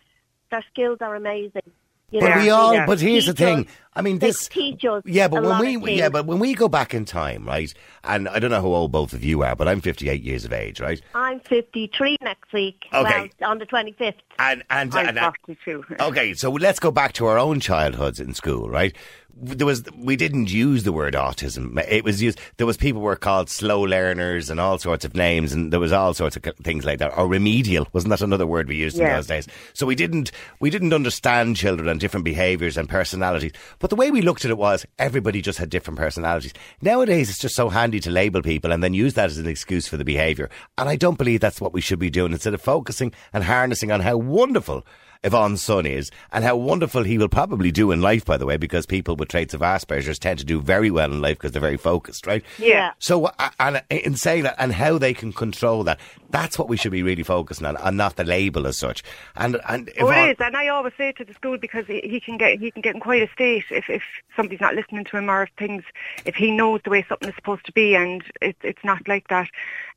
their 0.50 0.64
skills 0.72 0.98
are 1.00 1.14
amazing. 1.14 1.70
You 2.12 2.20
But 2.20 2.36
know, 2.36 2.42
we 2.42 2.50
all. 2.50 2.74
yeah. 2.74 2.86
But 2.86 3.00
here's 3.00 3.26
the 3.26 3.32
Teach 3.32 3.46
us. 3.46 3.54
thing. 3.56 3.66
I 3.94 4.00
mean, 4.00 4.18
this. 4.20 4.48
teach 4.48 4.84
Yeah, 5.04 5.28
but 5.28 5.38
a 5.38 5.40
when 5.42 5.50
lot 5.50 5.60
we 5.82 5.92
yeah, 5.94 6.08
but 6.08 6.24
when 6.24 6.38
we 6.38 6.54
go 6.54 6.66
back 6.68 6.94
in 6.94 7.04
time, 7.04 7.44
right? 7.46 7.72
And 8.04 8.26
I 8.28 8.38
don't 8.38 8.50
know 8.50 8.60
how 8.62 8.68
old 8.68 8.90
both 8.92 9.12
of 9.12 9.22
you 9.22 9.42
are, 9.42 9.54
but 9.54 9.68
I'm 9.68 9.80
58 9.82 10.22
years 10.22 10.44
of 10.46 10.52
age, 10.52 10.80
right? 10.80 11.00
I'm 11.14 11.40
53 11.40 12.16
next 12.22 12.52
week. 12.54 12.84
Okay. 12.92 13.30
Well, 13.40 13.50
on 13.50 13.58
the 13.58 13.66
25th. 13.66 14.14
And 14.38 14.62
and, 14.70 14.94
I'm 14.94 15.08
and 15.08 15.18
uh, 15.18 15.32
42. 15.46 15.84
okay, 16.00 16.32
so 16.34 16.50
let's 16.52 16.78
go 16.80 16.90
back 16.90 17.12
to 17.14 17.26
our 17.26 17.38
own 17.38 17.60
childhoods 17.60 18.18
in 18.18 18.32
school, 18.32 18.70
right? 18.70 18.96
There 19.34 19.66
was 19.66 19.82
we 19.96 20.16
didn't 20.16 20.52
use 20.52 20.84
the 20.84 20.92
word 20.92 21.14
autism. 21.14 21.82
It 21.88 22.04
was 22.04 22.22
used. 22.22 22.40
There 22.58 22.66
was 22.66 22.76
people 22.76 23.00
were 23.00 23.16
called 23.16 23.48
slow 23.48 23.80
learners 23.80 24.50
and 24.50 24.60
all 24.60 24.78
sorts 24.78 25.04
of 25.04 25.14
names, 25.14 25.52
and 25.52 25.72
there 25.72 25.80
was 25.80 25.92
all 25.92 26.14
sorts 26.14 26.36
of 26.36 26.42
things 26.62 26.84
like 26.84 26.98
that. 26.98 27.16
Or 27.16 27.26
remedial 27.26 27.88
wasn't 27.92 28.10
that 28.10 28.20
another 28.20 28.46
word 28.46 28.68
we 28.68 28.76
used 28.76 28.98
in 28.98 29.06
those 29.06 29.26
days? 29.26 29.48
So 29.72 29.86
we 29.86 29.94
didn't 29.94 30.32
we 30.60 30.70
didn't 30.70 30.92
understand 30.92 31.56
children 31.56 31.88
and 31.88 31.98
different 31.98 32.24
behaviours 32.24 32.76
and 32.76 32.88
personalities. 32.88 33.52
But 33.78 33.90
the 33.90 33.96
way 33.96 34.10
we 34.10 34.22
looked 34.22 34.44
at 34.44 34.50
it 34.50 34.58
was 34.58 34.86
everybody 34.98 35.40
just 35.40 35.58
had 35.58 35.70
different 35.70 35.98
personalities. 35.98 36.52
Nowadays, 36.80 37.30
it's 37.30 37.38
just 37.38 37.56
so 37.56 37.68
handy 37.68 38.00
to 38.00 38.10
label 38.10 38.42
people 38.42 38.70
and 38.70 38.82
then 38.82 38.94
use 38.94 39.14
that 39.14 39.30
as 39.30 39.38
an 39.38 39.46
excuse 39.46 39.88
for 39.88 39.96
the 39.96 40.04
behaviour. 40.04 40.50
And 40.78 40.88
I 40.88 40.96
don't 40.96 41.18
believe 41.18 41.40
that's 41.40 41.60
what 41.60 41.72
we 41.72 41.80
should 41.80 41.98
be 41.98 42.10
doing. 42.10 42.32
Instead 42.32 42.54
of 42.54 42.60
focusing 42.60 43.12
and 43.32 43.44
harnessing 43.44 43.90
on 43.90 44.00
how 44.00 44.16
wonderful 44.16 44.84
Yvonne's 45.24 45.62
son 45.62 45.86
is, 45.86 46.10
and 46.32 46.44
how 46.44 46.56
wonderful 46.56 47.04
he 47.04 47.16
will 47.18 47.28
probably 47.28 47.70
do 47.70 47.90
in 47.92 48.00
life, 48.00 48.24
by 48.24 48.36
the 48.36 48.46
way, 48.46 48.56
because 48.56 48.86
people 48.86 49.14
with 49.16 49.28
traits 49.28 49.54
of 49.54 49.60
Asperger's 49.60 50.18
tend 50.18 50.38
to 50.40 50.44
do 50.44 50.60
very 50.60 50.90
well 50.90 51.12
in 51.12 51.20
life 51.20 51.38
because 51.38 51.52
they're 51.52 51.60
very 51.60 51.76
focused, 51.76 52.26
right? 52.26 52.44
Yeah. 52.58 52.92
So, 52.98 53.26
uh, 53.26 53.50
and 53.60 53.82
in 53.90 54.16
saying 54.16 54.42
that, 54.44 54.56
and 54.58 54.72
how 54.72 54.98
they 54.98 55.14
can 55.14 55.32
control 55.32 55.84
that, 55.84 56.00
that's 56.30 56.58
what 56.58 56.68
we 56.68 56.76
should 56.76 56.92
be 56.92 57.02
really 57.02 57.22
focusing 57.22 57.66
on, 57.66 57.76
and 57.76 57.96
not 57.96 58.16
the 58.16 58.24
label 58.24 58.66
as 58.66 58.76
such. 58.78 59.02
And 59.36 59.60
and 59.68 59.90
Oh, 60.00 60.06
Yvonne- 60.08 60.28
it 60.28 60.32
is, 60.32 60.36
and 60.40 60.56
I 60.56 60.68
always 60.68 60.94
say 60.96 61.12
to 61.12 61.24
the 61.24 61.34
school 61.34 61.58
because 61.58 61.86
he, 61.86 62.00
he 62.02 62.18
can 62.20 62.36
get 62.36 62.58
he 62.58 62.70
can 62.70 62.82
get 62.82 62.94
in 62.94 63.00
quite 63.00 63.22
a 63.22 63.32
state 63.32 63.64
if 63.70 63.88
if 63.88 64.02
somebody's 64.34 64.60
not 64.60 64.74
listening 64.74 65.04
to 65.04 65.16
him 65.16 65.30
or 65.30 65.44
if 65.44 65.50
things 65.58 65.84
if 66.24 66.34
he 66.34 66.50
knows 66.50 66.80
the 66.84 66.90
way 66.90 67.04
something 67.08 67.28
is 67.28 67.34
supposed 67.36 67.64
to 67.66 67.72
be 67.72 67.94
and 67.94 68.24
it, 68.40 68.56
it's 68.62 68.82
not 68.84 69.06
like 69.06 69.28
that, 69.28 69.48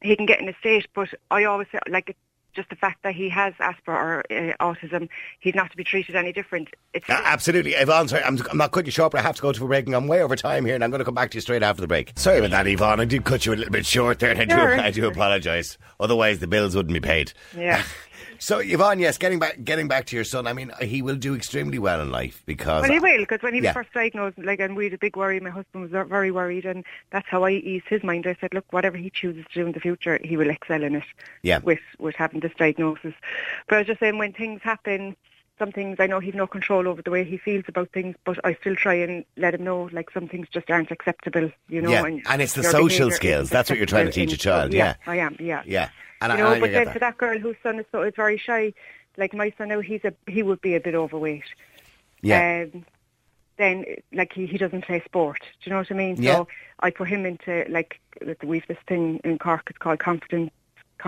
he 0.02 0.16
can 0.16 0.26
get 0.26 0.40
in 0.40 0.50
a 0.50 0.56
state. 0.60 0.88
But 0.94 1.10
I 1.32 1.46
always 1.46 1.68
say 1.72 1.80
like 1.90 2.10
it's 2.10 2.20
just 2.56 2.70
the 2.70 2.76
fact 2.76 3.04
that 3.04 3.13
he 3.15 3.30
has 3.30 3.54
Asperger 3.56 3.88
or 3.88 4.24
uh, 4.32 4.54
autism, 4.60 5.10
he's 5.39 5.54
not 5.56 5.70
to 5.72 5.78
be 5.78 5.84
treated 5.84 6.15
any 6.15 6.32
different. 6.32 6.70
It's 6.94 7.10
Uh, 7.10 7.22
absolutely. 7.24 7.74
Yvonne, 7.74 8.08
sorry, 8.08 8.24
I'm, 8.24 8.39
I'm 8.50 8.58
not 8.58 8.72
cutting 8.72 8.88
you 8.88 8.91
short, 8.91 9.12
but 9.12 9.20
I 9.20 9.24
have 9.24 9.36
to 9.36 9.41
go 9.41 9.52
to 9.52 9.63
a 9.65 9.68
break 9.68 9.86
and 9.86 9.96
I'm 9.96 10.08
way 10.08 10.22
over 10.22 10.36
time 10.36 10.65
here 10.65 10.76
and 10.76 10.84
I'm 10.84 10.89
going 10.89 11.00
to 11.00 11.06
come 11.06 11.13
back 11.15 11.32
to 11.32 11.36
you 11.38 11.41
straight 11.41 11.63
after 11.63 11.82
the 11.82 11.88
break. 11.88 12.13
Sorry 12.15 12.39
about 12.39 12.52
that, 12.52 12.68
Yvonne. 12.68 13.00
I 13.00 13.06
did 13.06 13.24
cut 13.26 13.46
you 13.46 13.54
a 13.54 13.56
little 13.56 13.72
bit 13.72 13.86
short 13.86 14.20
there 14.20 14.32
and 14.32 14.39
I 14.39 14.46
do, 14.46 14.56
Sure. 14.56 14.80
I 14.80 14.91
do 14.91 15.08
apologise. 15.08 15.78
Otherwise, 16.00 16.39
the 16.39 16.48
bills 16.48 16.76
wouldn't 16.76 16.94
be 16.94 17.00
paid. 17.00 17.34
Yeah. 17.56 17.84
So, 18.38 18.60
Yvonne, 18.60 19.00
yes, 19.00 19.18
getting 19.18 19.39
back 19.39 19.63
getting 19.63 19.88
back 19.88 20.06
to 20.08 20.15
your 20.15 20.26
son, 20.26 20.46
I 20.46 20.52
mean, 20.52 20.70
he 20.82 21.02
will 21.02 21.15
do 21.15 21.36
extremely 21.36 21.80
well 21.80 22.02
in 22.02 22.12
life 22.12 22.44
because. 22.46 22.82
Well, 22.84 22.91
he 22.91 23.00
will, 23.00 23.20
because 23.20 23.41
when 23.41 23.54
he 23.54 23.62
was 23.62 23.65
Yeah. 23.65 23.72
first 23.74 23.94
diagnosed, 23.94 24.38
like, 24.38 24.60
and 24.60 24.76
we 24.76 24.84
had 24.86 24.94
a 24.94 24.98
big 24.98 25.15
worry, 25.15 25.39
my 25.39 25.50
husband 25.50 25.89
was 25.89 26.08
very 26.10 26.32
worried, 26.32 26.65
and 26.65 26.84
that's 27.12 27.28
how 27.30 27.46
I 27.46 27.52
eased 27.52 27.86
his 27.88 28.04
mind. 28.04 28.28
I 28.28 28.36
said, 28.41 28.54
look, 28.54 28.65
whatever 28.72 28.98
he 28.98 29.10
chooses 29.10 29.46
to 29.54 29.62
do 29.62 29.65
in 29.68 29.72
the 29.72 29.80
future, 29.80 30.20
he 30.22 30.36
will 30.36 30.50
excel 30.50 30.84
in 30.84 30.96
it 30.96 31.04
Yeah. 31.44 31.60
with, 31.60 31.80
with 31.98 32.15
having 32.15 32.41
this 32.45 32.58
diagnosis. 32.58 33.13
But 33.67 33.75
I 33.75 33.77
was 33.79 33.88
just 33.88 33.99
saying, 33.99 34.17
when 34.17 34.34
things 34.34 34.62
happen, 34.63 35.15
some 35.60 35.71
things 35.71 35.97
I 35.99 36.08
know 36.08 36.19
he's 36.19 36.36
no 36.36 36.47
control 36.47 36.88
over 36.88 37.01
the 37.01 37.12
way 37.12 37.23
he 37.23 37.38
feels 37.38 37.65
about 37.67 37.89
things, 37.91 38.15
but 38.23 38.38
I 38.43 38.53
still 38.55 38.75
try 38.75 38.95
and 38.95 39.25
let 39.38 39.53
him 39.53 39.63
know, 39.63 39.89
like, 39.91 40.10
some 40.12 40.27
things 40.27 40.47
just 40.49 40.69
aren't 40.69 40.91
acceptable, 40.91 41.51
you 41.69 41.81
know. 41.81 41.89
Yeah, 41.89 42.05
and, 42.05 42.21
and 42.29 42.41
it's 42.41 42.53
the 42.53 42.63
social 42.63 43.12
skills. 43.12 43.49
That's 43.49 43.69
what 43.69 43.77
you're 43.77 43.86
trying 43.86 44.08
to 44.08 44.12
teach 44.12 44.34
a 44.34 44.38
child, 44.38 44.73
yeah. 44.73 44.95
I 45.05 45.17
am, 45.17 45.36
yeah. 45.39 45.63
Yeah. 45.65 45.89
And 46.21 46.31
you 46.31 46.39
I, 46.39 46.41
know, 46.41 46.55
I 46.55 46.60
but 46.60 46.71
then 46.71 46.86
that. 46.86 46.93
for 46.93 46.99
that 46.99 47.17
girl 47.17 47.38
whose 47.38 47.58
son 47.62 47.79
is 47.79 47.86
so 47.91 48.01
is 48.01 48.13
very 48.15 48.38
shy, 48.38 48.73
like 49.17 49.34
my 49.34 49.53
son 49.58 49.67
now, 49.67 49.81
he's 49.81 50.03
a 50.03 50.13
he 50.27 50.43
would 50.43 50.62
be 50.62 50.75
a 50.75 50.79
bit 50.79 50.95
overweight. 50.95 51.43
Yeah. 52.21 52.67
Um, 52.73 52.86
then 53.58 53.86
like 54.12 54.34
he, 54.34 54.45
he 54.45 54.58
doesn't 54.58 54.86
play 54.86 55.01
sport. 55.05 55.39
Do 55.41 55.69
you 55.69 55.71
know 55.71 55.79
what 55.79 55.91
I 55.91 55.93
mean? 55.93 56.15
Yeah. 56.17 56.36
So 56.36 56.47
I 56.79 56.89
put 56.89 57.08
him 57.08 57.25
into 57.25 57.65
like 57.69 57.99
we've 58.43 58.65
this 58.67 58.77
thing 58.88 59.19
in 59.23 59.38
Cork. 59.38 59.67
It's 59.69 59.77
called 59.77 59.99
Confident 59.99 60.51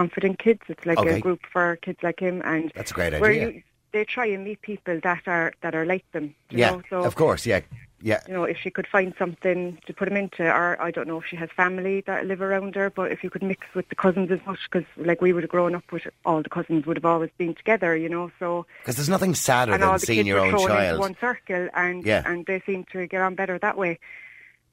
Confident 0.02 0.38
Kids. 0.38 0.62
It's 0.68 0.86
like 0.86 1.00
Okay. 1.00 1.18
a 1.18 1.20
group 1.20 1.42
for 1.52 1.66
kids 1.86 2.00
like 2.04 2.20
him, 2.20 2.42
and 2.46 2.72
That's 2.76 2.92
a 2.92 2.94
great 2.94 3.14
where 3.20 3.32
idea. 3.32 3.50
you 3.50 3.64
they 3.94 4.04
try 4.06 4.28
and 4.28 4.44
meet 4.44 4.62
people 4.62 5.00
that 5.08 5.24
are 5.28 5.54
that 5.64 5.74
are 5.74 5.86
like 5.94 6.06
them. 6.12 6.26
You 6.52 6.60
yeah, 6.60 6.70
know? 6.72 6.82
So 6.90 6.98
of 7.04 7.16
course, 7.16 7.46
yeah. 7.52 7.62
Yeah. 8.00 8.20
you 8.28 8.34
know, 8.36 8.44
if 8.44 8.58
she 8.64 8.70
could 8.70 8.86
find 8.86 9.12
something 9.18 9.80
to 9.88 9.92
put 10.00 10.08
him 10.08 10.18
into, 10.18 10.44
or 10.60 10.80
I 10.80 10.92
don't 10.92 11.08
know 11.08 11.20
if 11.22 11.26
she 11.26 11.36
has 11.44 11.50
family 11.64 12.02
that 12.06 12.28
live 12.28 12.42
around 12.44 12.76
her, 12.76 12.92
but 12.92 13.12
if 13.12 13.24
you 13.24 13.32
could 13.32 13.42
mix 13.42 13.66
with 13.74 13.90
the 13.90 13.96
cousins 13.96 14.30
as 14.30 14.40
much, 14.46 14.60
because 14.70 14.88
like 14.98 15.20
we 15.20 15.34
would 15.34 15.42
have 15.42 15.50
grown 15.58 15.74
up 15.74 15.92
with 15.92 16.04
all 16.24 16.44
the 16.44 16.50
cousins 16.58 16.86
would 16.86 16.98
have 16.98 17.06
always 17.14 17.32
been 17.40 17.56
together, 17.56 17.98
you 17.98 18.08
know, 18.08 18.30
so 18.38 18.68
Because 18.84 18.98
there's 18.98 19.10
nothing 19.10 19.34
sadder 19.34 19.76
than 19.80 19.98
seeing 19.98 20.28
your 20.28 20.38
own 20.46 20.56
child. 20.60 21.00
one 21.00 21.16
circle, 21.20 21.70
and 21.74 22.06
Yeah. 22.06 22.22
and 22.30 22.46
they 22.46 22.60
seem 22.68 22.84
to 22.94 23.08
get 23.08 23.22
on 23.22 23.34
better 23.34 23.58
that 23.58 23.78
way. 23.78 23.98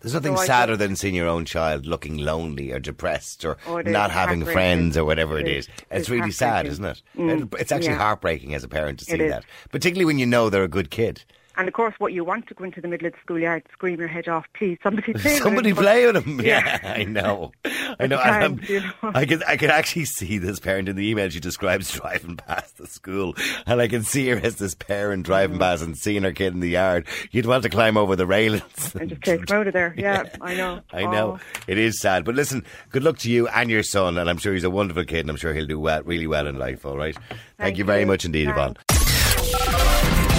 There's 0.05 0.13
nothing 0.13 0.37
So 0.37 0.45
sadder 0.45 0.77
than 0.77 0.97
seeing 0.97 1.15
your 1.15 1.29
own 1.29 1.47
child 1.47 1.87
looking 1.87 2.19
lonely 2.19 2.73
or 2.73 2.79
depressed 2.79 3.43
or 3.43 3.57
is 3.81 3.91
not 3.91 4.11
having 4.11 4.45
friends 4.45 4.99
or 4.99 5.05
whatever 5.07 5.39
it 5.39 5.49
is. 5.49 5.67
It's 5.67 5.85
It's 5.91 6.11
really 6.11 6.31
sad, 6.31 6.67
isn't 6.67 6.85
it? 6.85 7.01
Mm, 7.17 7.55
It's 7.59 7.73
actually 7.73 7.93
yeah. 7.93 7.99
heartbreaking 7.99 8.53
as 8.53 8.63
a 8.63 8.69
parent 8.69 8.99
to 8.99 9.07
see 9.07 9.17
that. 9.17 9.47
Particularly 9.73 10.05
when 10.05 10.19
you 10.19 10.27
know 10.27 10.51
they're 10.51 10.63
a 10.63 10.69
good 10.69 10.91
kid. 10.91 11.25
And 11.57 11.69
of 11.69 11.75
course, 11.75 11.95
what 11.99 12.13
you 12.13 12.25
want 12.25 12.47
to 12.49 12.55
go 12.55 12.65
into 12.65 12.81
the 12.81 12.89
middle 12.89 13.07
of 13.07 13.13
the 13.13 13.19
schoolyard, 13.23 13.63
scream 13.73 13.99
your 14.01 14.09
head 14.09 14.29
off, 14.29 14.47
please, 14.55 14.79
somebody 14.83 15.13
play 15.15 15.35
with 15.35 15.43
Somebody 15.43 15.71
him. 15.71 15.77
Play 15.77 16.07
with 16.07 16.17
him. 16.27 16.41
Yeah, 16.41 16.79
Yeah. 16.83 16.93
I 16.97 17.05
know. 17.05 17.53
I 18.01 18.07
know. 18.07 18.19
can't, 18.19 18.69
you 18.69 18.81
know. 18.81 18.93
I 19.03 19.25
can 19.27 19.43
I 19.45 19.57
can 19.57 19.71
actually 19.71 20.05
see 20.07 20.39
this 20.39 20.59
parent 20.61 20.89
in 20.89 20.97
the 20.97 21.09
email 21.09 21.29
she 21.29 21.41
describes 21.41 21.91
driving 21.93 22.37
past 22.37 22.77
the 22.79 22.87
school, 22.87 23.35
and 23.67 23.81
I 23.81 23.89
can 23.89 24.03
see 24.03 24.29
her 24.31 24.37
as 24.39 24.57
this 24.57 24.75
parent 24.75 25.23
Mm. 25.23 25.27
driving 25.27 25.59
past 25.59 25.83
and 25.83 25.97
seeing 25.97 26.23
her 26.25 26.33
kid 26.33 26.55
in 26.55 26.61
the 26.61 26.69
yard. 26.71 27.07
You'd 27.31 27.47
want 27.47 27.63
to 27.65 27.69
climb 27.69 27.97
over 27.97 28.17
the 28.17 28.27
railings 28.27 28.95
And 28.99 29.11
just 29.11 29.23
take 29.23 29.49
him 29.49 29.57
out 29.57 29.67
of 29.69 29.73
there. 29.73 29.95
Yeah, 29.97 30.25
I 30.41 30.55
know. 30.55 30.81
I 30.93 31.03
know 31.03 31.39
Oh. 31.39 31.61
it 31.69 31.79
is 31.79 32.01
sad, 32.01 32.25
but 32.25 32.35
listen, 32.35 32.65
good 32.91 33.05
luck 33.05 33.19
to 33.19 33.31
you 33.31 33.47
and 33.49 33.71
your 33.71 33.83
son, 33.85 34.19
and 34.19 34.29
I'm 34.29 34.39
sure 34.39 34.53
he's 34.55 34.65
a 34.65 34.71
wonderful 34.71 35.05
kid, 35.05 35.21
and 35.21 35.31
I'm 35.31 35.37
sure 35.37 35.55
he'll 35.55 35.67
do 35.67 35.79
well, 35.79 36.03
really 36.03 36.27
well 36.27 36.47
in 36.47 36.59
life. 36.59 36.85
All 36.85 36.97
right. 36.97 37.15
Thank, 37.15 37.41
Thank 37.59 37.79
you 37.79 37.85
very 37.85 38.01
you. 38.01 38.07
much 38.07 38.25
indeed, 38.25 38.47
Thanks. 38.47 38.59
Yvonne. 38.59 38.77